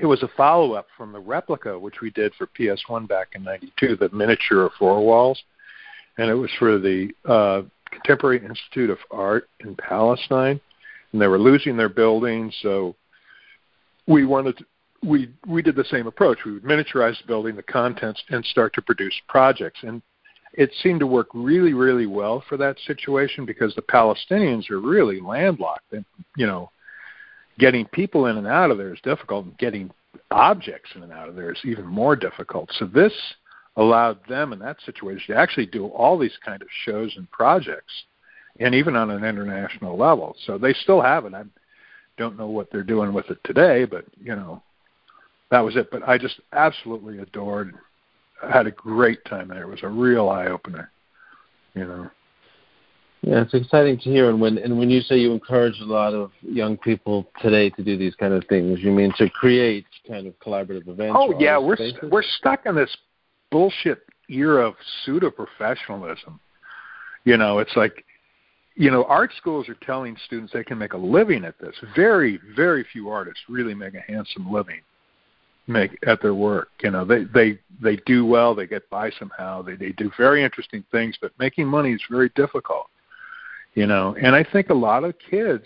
it 0.00 0.06
was 0.06 0.22
a 0.22 0.28
follow 0.36 0.72
up 0.72 0.86
from 0.96 1.12
the 1.12 1.18
replica 1.18 1.78
which 1.78 2.00
we 2.00 2.10
did 2.10 2.32
for 2.34 2.46
ps1 2.58 3.08
back 3.08 3.28
in 3.34 3.42
92 3.42 3.96
the 3.96 4.08
miniature 4.10 4.64
of 4.66 4.72
four 4.78 5.04
walls. 5.04 5.42
And 6.18 6.30
it 6.30 6.34
was 6.34 6.50
for 6.58 6.78
the 6.78 7.10
uh 7.24 7.62
contemporary 7.90 8.44
institute 8.44 8.90
of 8.90 8.98
art 9.10 9.48
in 9.60 9.76
palestine. 9.76 10.60
And 11.12 11.20
they 11.20 11.28
were 11.28 11.38
losing 11.38 11.76
their 11.76 11.88
building 11.88 12.52
so 12.62 12.96
we 14.06 14.24
wanted 14.24 14.58
to 14.58 14.64
we 15.02 15.30
we 15.46 15.62
did 15.62 15.76
the 15.76 15.84
same 15.84 16.06
approach. 16.06 16.38
We 16.44 16.52
would 16.52 16.64
miniaturize 16.64 17.20
the 17.20 17.26
building 17.26 17.56
the 17.56 17.62
contents 17.62 18.22
and 18.30 18.44
start 18.46 18.72
to 18.74 18.82
produce 18.82 19.14
projects. 19.28 19.80
And 19.82 20.02
it 20.54 20.70
seemed 20.82 21.00
to 21.00 21.06
work 21.06 21.28
really, 21.34 21.74
really 21.74 22.06
well 22.06 22.42
for 22.48 22.56
that 22.56 22.76
situation 22.86 23.44
because 23.44 23.74
the 23.74 23.82
Palestinians 23.82 24.70
are 24.70 24.80
really 24.80 25.20
landlocked. 25.20 25.92
And, 25.92 26.04
you 26.36 26.46
know, 26.46 26.70
getting 27.58 27.86
people 27.86 28.26
in 28.26 28.36
and 28.36 28.46
out 28.46 28.70
of 28.70 28.78
there 28.78 28.92
is 28.92 29.00
difficult, 29.02 29.46
and 29.46 29.58
getting 29.58 29.90
objects 30.30 30.90
in 30.94 31.02
and 31.02 31.12
out 31.12 31.28
of 31.28 31.34
there 31.34 31.52
is 31.52 31.60
even 31.64 31.86
more 31.86 32.16
difficult. 32.16 32.70
So 32.78 32.86
this 32.86 33.12
allowed 33.76 34.18
them 34.28 34.52
in 34.52 34.58
that 34.60 34.80
situation 34.84 35.34
to 35.34 35.40
actually 35.40 35.66
do 35.66 35.86
all 35.88 36.18
these 36.18 36.38
kind 36.44 36.62
of 36.62 36.68
shows 36.84 37.14
and 37.16 37.30
projects, 37.30 37.92
and 38.58 38.74
even 38.74 38.96
on 38.96 39.10
an 39.10 39.24
international 39.24 39.96
level. 39.96 40.34
So 40.46 40.58
they 40.58 40.72
still 40.72 41.00
have 41.00 41.24
it. 41.26 41.34
I 41.34 41.44
don't 42.16 42.38
know 42.38 42.48
what 42.48 42.70
they're 42.70 42.82
doing 42.82 43.12
with 43.12 43.30
it 43.30 43.38
today, 43.44 43.84
but 43.84 44.04
you 44.18 44.34
know, 44.34 44.62
that 45.50 45.60
was 45.60 45.76
it. 45.76 45.90
But 45.90 46.08
I 46.08 46.18
just 46.18 46.40
absolutely 46.52 47.18
adored 47.18 47.74
I 48.42 48.50
had 48.50 48.66
a 48.66 48.70
great 48.70 49.24
time 49.24 49.48
there. 49.48 49.62
It 49.62 49.68
was 49.68 49.82
a 49.82 49.88
real 49.88 50.28
eye 50.28 50.46
opener. 50.46 50.90
You 51.74 51.84
know. 51.84 52.10
Yeah, 53.26 53.42
it's 53.42 53.54
exciting 53.54 53.98
to 53.98 54.04
hear. 54.04 54.30
And 54.30 54.40
when 54.40 54.56
and 54.56 54.78
when 54.78 54.88
you 54.88 55.00
say 55.00 55.16
you 55.16 55.32
encourage 55.32 55.80
a 55.80 55.84
lot 55.84 56.14
of 56.14 56.30
young 56.42 56.76
people 56.76 57.26
today 57.42 57.70
to 57.70 57.82
do 57.82 57.98
these 57.98 58.14
kind 58.14 58.32
of 58.32 58.44
things, 58.48 58.78
you 58.80 58.92
mean 58.92 59.12
to 59.18 59.28
create 59.28 59.84
kind 60.06 60.28
of 60.28 60.38
collaborative 60.38 60.86
events? 60.86 61.16
Oh 61.18 61.34
yeah, 61.40 61.58
we're 61.58 61.74
spaces? 61.74 62.08
we're 62.08 62.22
stuck 62.22 62.66
in 62.66 62.76
this 62.76 62.96
bullshit 63.50 64.02
era 64.28 64.68
of 64.68 64.74
pseudo 65.02 65.32
professionalism. 65.32 66.38
You 67.24 67.36
know, 67.36 67.58
it's 67.58 67.74
like 67.74 68.04
you 68.76 68.92
know, 68.92 69.02
art 69.04 69.32
schools 69.36 69.68
are 69.68 69.76
telling 69.82 70.16
students 70.24 70.52
they 70.52 70.62
can 70.62 70.78
make 70.78 70.92
a 70.92 70.98
living 70.98 71.44
at 71.44 71.58
this. 71.58 71.74
Very, 71.96 72.38
very 72.54 72.86
few 72.92 73.08
artists 73.08 73.40
really 73.48 73.74
make 73.74 73.94
a 73.94 74.00
handsome 74.00 74.52
living 74.52 74.82
make 75.66 75.98
at 76.06 76.22
their 76.22 76.34
work. 76.34 76.68
You 76.84 76.92
know, 76.92 77.04
they 77.04 77.24
they 77.24 77.58
they 77.82 77.96
do 78.06 78.24
well, 78.24 78.54
they 78.54 78.68
get 78.68 78.88
by 78.88 79.10
somehow. 79.18 79.62
They 79.62 79.74
they 79.74 79.90
do 79.90 80.12
very 80.16 80.44
interesting 80.44 80.84
things, 80.92 81.16
but 81.20 81.32
making 81.40 81.66
money 81.66 81.92
is 81.92 82.02
very 82.08 82.30
difficult. 82.36 82.86
You 83.76 83.86
know, 83.86 84.16
and 84.18 84.34
I 84.34 84.42
think 84.42 84.70
a 84.70 84.74
lot 84.74 85.04
of 85.04 85.14
kids, 85.30 85.64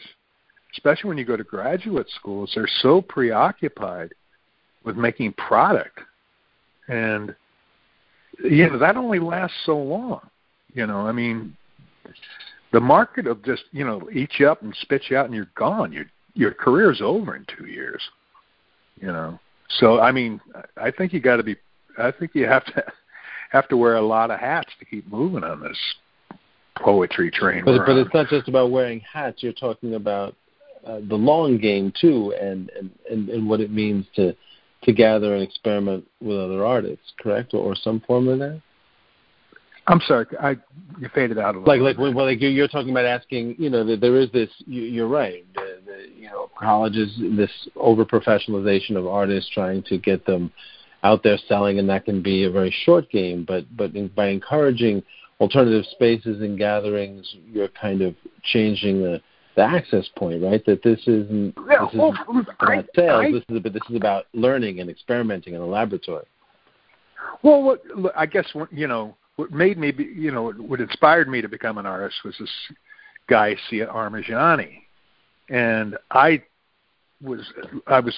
especially 0.72 1.08
when 1.08 1.16
you 1.16 1.24
go 1.24 1.36
to 1.36 1.44
graduate 1.44 2.08
schools, 2.16 2.50
they're 2.52 2.68
so 2.82 3.00
preoccupied 3.00 4.12
with 4.84 4.96
making 4.96 5.34
product, 5.34 6.00
and 6.88 7.36
you 8.42 8.68
know 8.68 8.78
that 8.78 8.96
only 8.96 9.20
lasts 9.20 9.56
so 9.64 9.78
long. 9.78 10.28
You 10.74 10.88
know, 10.88 11.06
I 11.06 11.12
mean, 11.12 11.56
the 12.72 12.80
market 12.80 13.28
of 13.28 13.44
just 13.44 13.62
you 13.70 13.84
know 13.84 14.10
eat 14.12 14.30
you 14.40 14.48
up 14.48 14.60
and 14.62 14.74
spit 14.80 15.02
you 15.08 15.16
out 15.16 15.26
and 15.26 15.34
you're 15.34 15.50
gone. 15.54 15.92
Your 15.92 16.06
your 16.34 16.50
career's 16.50 17.00
over 17.00 17.36
in 17.36 17.46
two 17.56 17.66
years. 17.66 18.02
You 19.00 19.06
know, 19.06 19.38
so 19.78 20.00
I 20.00 20.10
mean, 20.10 20.40
I 20.76 20.90
think 20.90 21.12
you 21.12 21.20
got 21.20 21.36
to 21.36 21.44
be. 21.44 21.54
I 21.96 22.10
think 22.10 22.32
you 22.34 22.46
have 22.46 22.64
to 22.64 22.84
have 23.52 23.68
to 23.68 23.76
wear 23.76 23.94
a 23.94 24.02
lot 24.02 24.32
of 24.32 24.40
hats 24.40 24.72
to 24.80 24.84
keep 24.84 25.06
moving 25.06 25.44
on 25.44 25.60
this 25.60 25.78
poetry 26.80 27.30
train. 27.30 27.64
But 27.64 27.86
but 27.86 27.96
it's 27.96 28.12
not 28.14 28.28
just 28.28 28.48
about 28.48 28.70
wearing 28.70 29.00
hats. 29.00 29.42
You're 29.42 29.52
talking 29.52 29.94
about 29.94 30.34
uh, 30.86 31.00
the 31.08 31.16
long 31.16 31.58
game 31.58 31.92
too, 32.00 32.34
and, 32.40 32.70
and 32.78 32.90
and 33.10 33.28
and 33.28 33.48
what 33.48 33.60
it 33.60 33.70
means 33.70 34.06
to 34.16 34.34
to 34.82 34.92
gather 34.92 35.34
and 35.34 35.42
experiment 35.42 36.06
with 36.20 36.38
other 36.38 36.64
artists, 36.64 37.12
correct, 37.20 37.52
or, 37.52 37.58
or 37.58 37.76
some 37.76 38.00
form 38.00 38.28
of 38.28 38.38
that. 38.38 38.60
I'm 39.86 40.00
sorry, 40.02 40.26
I 40.40 40.50
you 40.98 41.08
faded 41.14 41.38
out 41.38 41.54
a 41.54 41.58
little. 41.58 41.74
Like 41.74 41.80
like 41.80 41.98
when 41.98 42.14
well, 42.14 42.26
like 42.26 42.40
you're 42.40 42.68
talking 42.68 42.90
about 42.90 43.06
asking, 43.06 43.56
you 43.58 43.70
know, 43.70 43.84
that 43.84 44.00
there 44.00 44.16
is 44.16 44.30
this. 44.30 44.48
You, 44.66 44.82
you're 44.82 45.08
right. 45.08 45.44
The, 45.54 45.80
the, 45.84 46.20
you 46.20 46.28
know, 46.28 46.50
colleges 46.58 47.12
this 47.36 47.50
over 47.76 48.04
professionalization 48.04 48.96
of 48.96 49.06
artists 49.06 49.50
trying 49.52 49.82
to 49.84 49.98
get 49.98 50.24
them 50.26 50.52
out 51.02 51.22
there 51.22 51.38
selling, 51.48 51.78
and 51.78 51.88
that 51.88 52.04
can 52.04 52.22
be 52.22 52.44
a 52.44 52.50
very 52.50 52.74
short 52.84 53.10
game. 53.10 53.44
But 53.46 53.64
but 53.76 53.94
in, 53.94 54.08
by 54.08 54.28
encouraging 54.28 55.02
alternative 55.40 55.84
spaces 55.90 56.40
and 56.42 56.58
gatherings, 56.58 57.34
you're 57.50 57.68
kind 57.68 58.02
of 58.02 58.14
changing 58.42 59.02
the 59.02 59.20
the 59.56 59.62
access 59.62 60.08
point, 60.16 60.40
right? 60.42 60.64
That 60.64 60.82
this 60.84 61.00
isn't 61.08 61.54
Yeah, 61.68 61.86
this 61.86 61.94
well, 61.98 62.12
isn't 62.12 62.48
I- 62.60 62.74
about 62.74 62.86
sales. 62.94 63.24
I- 63.26 63.32
this 63.32 63.42
is 63.48 63.56
about, 63.56 63.72
this 63.72 63.82
is 63.90 63.96
about 63.96 64.26
learning 64.32 64.78
and 64.80 64.88
experimenting 64.88 65.54
in 65.54 65.60
a 65.60 65.66
laboratory. 65.66 66.24
Well, 67.42 67.62
what 67.62 67.82
I 68.16 68.26
guess 68.26 68.46
what 68.54 68.72
you 68.72 68.86
know 68.86 69.16
what 69.36 69.50
made 69.50 69.76
me 69.78 69.90
be, 69.90 70.04
you 70.04 70.30
know 70.30 70.52
what 70.52 70.80
inspired 70.80 71.28
me 71.28 71.40
to 71.40 71.48
become 71.48 71.78
an 71.78 71.86
artist 71.86 72.16
was 72.24 72.36
this 72.38 72.50
guy 73.26 73.56
Siah 73.70 73.92
Armajani, 73.92 74.82
and 75.48 75.96
I 76.10 76.42
was 77.22 77.40
I 77.86 78.00
was 78.00 78.14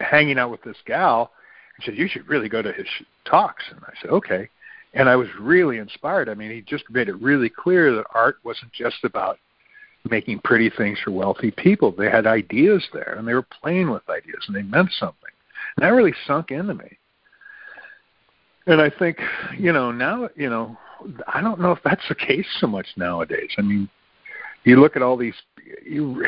hanging 0.00 0.38
out 0.38 0.50
with 0.50 0.62
this 0.62 0.76
gal 0.86 1.32
and 1.76 1.84
she 1.84 1.90
said 1.90 1.98
you 1.98 2.06
should 2.08 2.28
really 2.28 2.48
go 2.48 2.62
to 2.62 2.72
his 2.72 2.86
sh- 2.86 3.02
talks 3.24 3.64
and 3.70 3.80
I 3.84 3.92
said 4.00 4.10
okay 4.10 4.48
and 4.94 5.08
I 5.08 5.16
was 5.16 5.28
really 5.38 5.78
inspired 5.78 6.28
I 6.28 6.34
mean 6.34 6.50
he 6.50 6.62
just 6.62 6.84
made 6.90 7.08
it 7.08 7.20
really 7.20 7.48
clear 7.48 7.94
that 7.94 8.06
art 8.14 8.36
wasn't 8.44 8.72
just 8.72 9.04
about 9.04 9.38
making 10.10 10.40
pretty 10.40 10.70
things 10.70 10.98
for 11.04 11.12
wealthy 11.12 11.50
people 11.50 11.92
they 11.92 12.10
had 12.10 12.26
ideas 12.26 12.84
there 12.92 13.14
and 13.18 13.26
they 13.26 13.34
were 13.34 13.46
playing 13.62 13.90
with 13.90 14.08
ideas 14.08 14.44
and 14.46 14.56
they 14.56 14.62
meant 14.62 14.90
something 14.98 15.30
and 15.76 15.84
that 15.84 15.90
really 15.90 16.14
sunk 16.26 16.50
into 16.50 16.74
me 16.74 16.98
and 18.66 18.80
I 18.80 18.90
think, 18.90 19.18
you 19.58 19.72
know, 19.72 19.90
now, 19.90 20.28
you 20.36 20.48
know, 20.48 20.76
I 21.26 21.40
don't 21.40 21.60
know 21.60 21.72
if 21.72 21.80
that's 21.84 22.06
the 22.08 22.14
case 22.14 22.46
so 22.60 22.66
much 22.66 22.86
nowadays. 22.96 23.50
I 23.58 23.62
mean, 23.62 23.88
you 24.64 24.80
look 24.80 24.94
at 24.94 25.02
all 25.02 25.16
these, 25.16 25.34
you, 25.84 26.24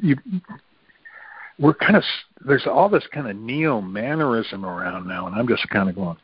you, 0.00 0.16
we're 1.58 1.74
kind 1.74 1.96
of, 1.96 2.04
there's 2.46 2.66
all 2.66 2.88
this 2.88 3.06
kind 3.12 3.28
of 3.28 3.36
neo 3.36 3.80
mannerism 3.80 4.64
around 4.64 5.08
now, 5.08 5.26
and 5.26 5.34
I'm 5.34 5.48
just 5.48 5.68
kind 5.70 5.88
of 5.88 5.96
going? 5.96 6.16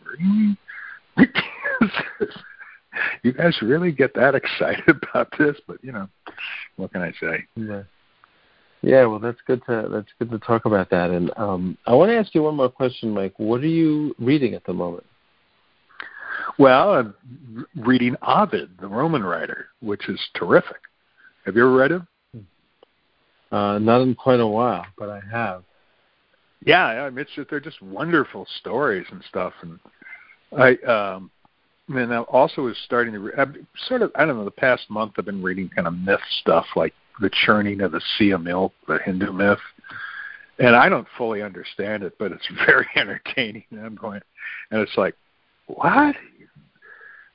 you 3.23 3.33
guys 3.33 3.57
really 3.63 3.93
get 3.93 4.15
that 4.15 4.35
excited 4.35 4.97
about 5.03 5.33
this? 5.39 5.57
But 5.67 5.83
you 5.83 5.93
know, 5.93 6.09
what 6.77 6.93
can 6.93 7.03
I 7.03 7.13
say? 7.21 7.45
Yeah. 7.57 7.83
Yeah, 8.83 9.05
well, 9.05 9.19
that's 9.19 9.41
good 9.47 9.63
to 9.67 9.89
that's 9.93 10.09
good 10.19 10.31
to 10.31 10.39
talk 10.39 10.65
about 10.65 10.89
that. 10.91 11.11
And 11.11 11.31
um, 11.37 11.77
I 11.87 11.93
want 11.93 12.11
to 12.11 12.17
ask 12.17 12.35
you 12.35 12.43
one 12.43 12.57
more 12.57 12.71
question, 12.71 13.11
Mike. 13.11 13.35
What 13.37 13.61
are 13.61 13.67
you 13.67 14.15
reading 14.19 14.55
at 14.55 14.65
the 14.65 14.73
moment? 14.73 15.05
Well, 16.59 16.95
I'm 16.95 17.15
reading 17.77 18.17
Ovid, 18.23 18.71
the 18.81 18.89
Roman 18.89 19.23
writer, 19.23 19.67
which 19.81 20.09
is 20.09 20.19
terrific. 20.35 20.79
Have 21.45 21.57
you 21.57 21.63
ever 21.63 21.75
read 21.75 21.93
him? 21.93 22.07
Uh, 23.53 23.79
not 23.79 24.01
in 24.01 24.15
quite 24.15 24.41
a 24.41 24.47
while, 24.47 24.87
but 24.97 25.09
I 25.09 25.21
have. 25.31 25.65
Yeah, 26.65 26.85
I 26.85 27.11
mean, 27.11 27.21
it's 27.21 27.31
just, 27.35 27.51
they're 27.51 27.61
just 27.61 27.83
wonderful 27.83 28.47
stories 28.61 29.07
and 29.11 29.23
stuff. 29.29 29.53
And 29.63 29.79
I, 30.57 30.75
um, 30.87 31.31
and 31.89 32.13
I 32.13 32.19
also 32.19 32.63
was 32.63 32.77
starting 32.85 33.13
to 33.15 33.21
re- 33.21 33.33
I've 33.37 33.55
sort 33.87 34.03
of 34.03 34.13
I 34.15 34.25
don't 34.25 34.37
know 34.37 34.45
the 34.45 34.51
past 34.51 34.89
month 34.91 35.13
I've 35.19 35.25
been 35.25 35.43
reading 35.43 35.69
kind 35.69 35.87
of 35.87 35.95
myth 35.95 36.21
stuff 36.41 36.67
like 36.77 36.95
the 37.21 37.31
churning 37.45 37.81
of 37.83 37.93
the 37.93 38.01
sea 38.19 38.31
of 38.31 38.43
milk, 38.43 38.73
the 38.89 38.99
Hindu 39.05 39.33
myth. 39.33 39.59
And 40.59 40.77
I 40.77 40.89
don't 40.89 41.07
fully 41.17 41.43
understand 41.43 42.03
it, 42.03 42.15
but 42.19 42.33
it's 42.33 42.47
very 42.67 42.87
entertaining. 42.97 43.65
And 43.71 43.85
I'm 43.85 43.95
going, 43.95 44.21
and 44.71 44.81
it's 44.81 44.97
like, 44.97 45.15
what? 45.67 46.15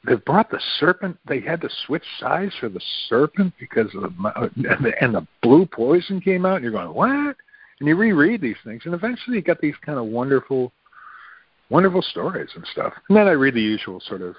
They 0.05 0.15
brought 0.15 0.51
the 0.51 0.61
serpent. 0.79 1.17
They 1.27 1.39
had 1.39 1.61
to 1.61 1.69
switch 1.85 2.03
sides 2.19 2.53
for 2.59 2.69
the 2.69 2.81
serpent 3.09 3.53
because 3.59 3.93
of 3.95 4.01
the 4.03 4.49
and 4.55 4.85
the, 4.85 4.93
and 5.01 5.15
the 5.15 5.27
blue 5.41 5.65
poison 5.65 6.21
came 6.21 6.45
out. 6.45 6.57
And 6.57 6.63
you're 6.63 6.73
going, 6.73 6.93
what? 6.93 7.35
And 7.79 7.89
you 7.89 7.95
reread 7.95 8.39
these 8.39 8.55
things, 8.63 8.83
and 8.85 8.93
eventually 8.93 9.37
you 9.37 9.41
get 9.41 9.59
these 9.59 9.75
kind 9.85 9.97
of 9.97 10.05
wonderful, 10.05 10.71
wonderful 11.69 12.01
stories 12.01 12.49
and 12.55 12.65
stuff. 12.71 12.93
And 13.09 13.17
then 13.17 13.27
I 13.27 13.31
read 13.31 13.53
the 13.53 13.61
usual 13.61 13.99
sort 13.99 14.21
of, 14.21 14.35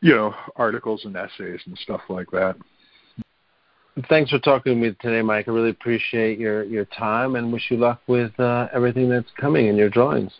you 0.00 0.14
know, 0.14 0.34
articles 0.56 1.04
and 1.04 1.16
essays 1.16 1.60
and 1.66 1.76
stuff 1.78 2.02
like 2.08 2.30
that. 2.32 2.56
Thanks 4.08 4.30
for 4.30 4.40
talking 4.40 4.74
to 4.74 4.80
me 4.80 4.96
today, 5.00 5.22
Mike. 5.22 5.46
I 5.46 5.52
really 5.52 5.70
appreciate 5.70 6.38
your 6.38 6.64
your 6.64 6.84
time 6.86 7.36
and 7.36 7.52
wish 7.52 7.70
you 7.70 7.76
luck 7.76 8.00
with 8.08 8.38
uh, 8.40 8.66
everything 8.72 9.08
that's 9.08 9.30
coming 9.36 9.68
in 9.68 9.76
your 9.76 9.88
drawings. 9.88 10.32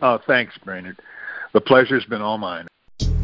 Oh, 0.00 0.18
thanks, 0.26 0.56
Brainard. 0.64 0.98
The 1.52 1.60
pleasure's 1.60 2.06
been 2.06 2.22
all 2.22 2.38
mine. 2.38 2.66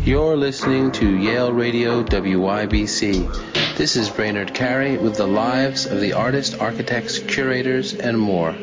You're 0.00 0.37
listening 0.37 0.92
to 0.92 1.16
Yale 1.16 1.52
Radio 1.52 2.02
WYBC. 2.04 3.76
This 3.76 3.96
is 3.96 4.11
Brainard 4.11 4.52
Carey 4.54 4.98
with 4.98 5.16
the 5.16 5.26
lives 5.26 5.87
of 5.87 6.00
the 6.00 6.12
artists, 6.12 6.54
architects, 6.54 7.18
curators, 7.18 7.94
and 7.94 8.18
more. 8.18 8.54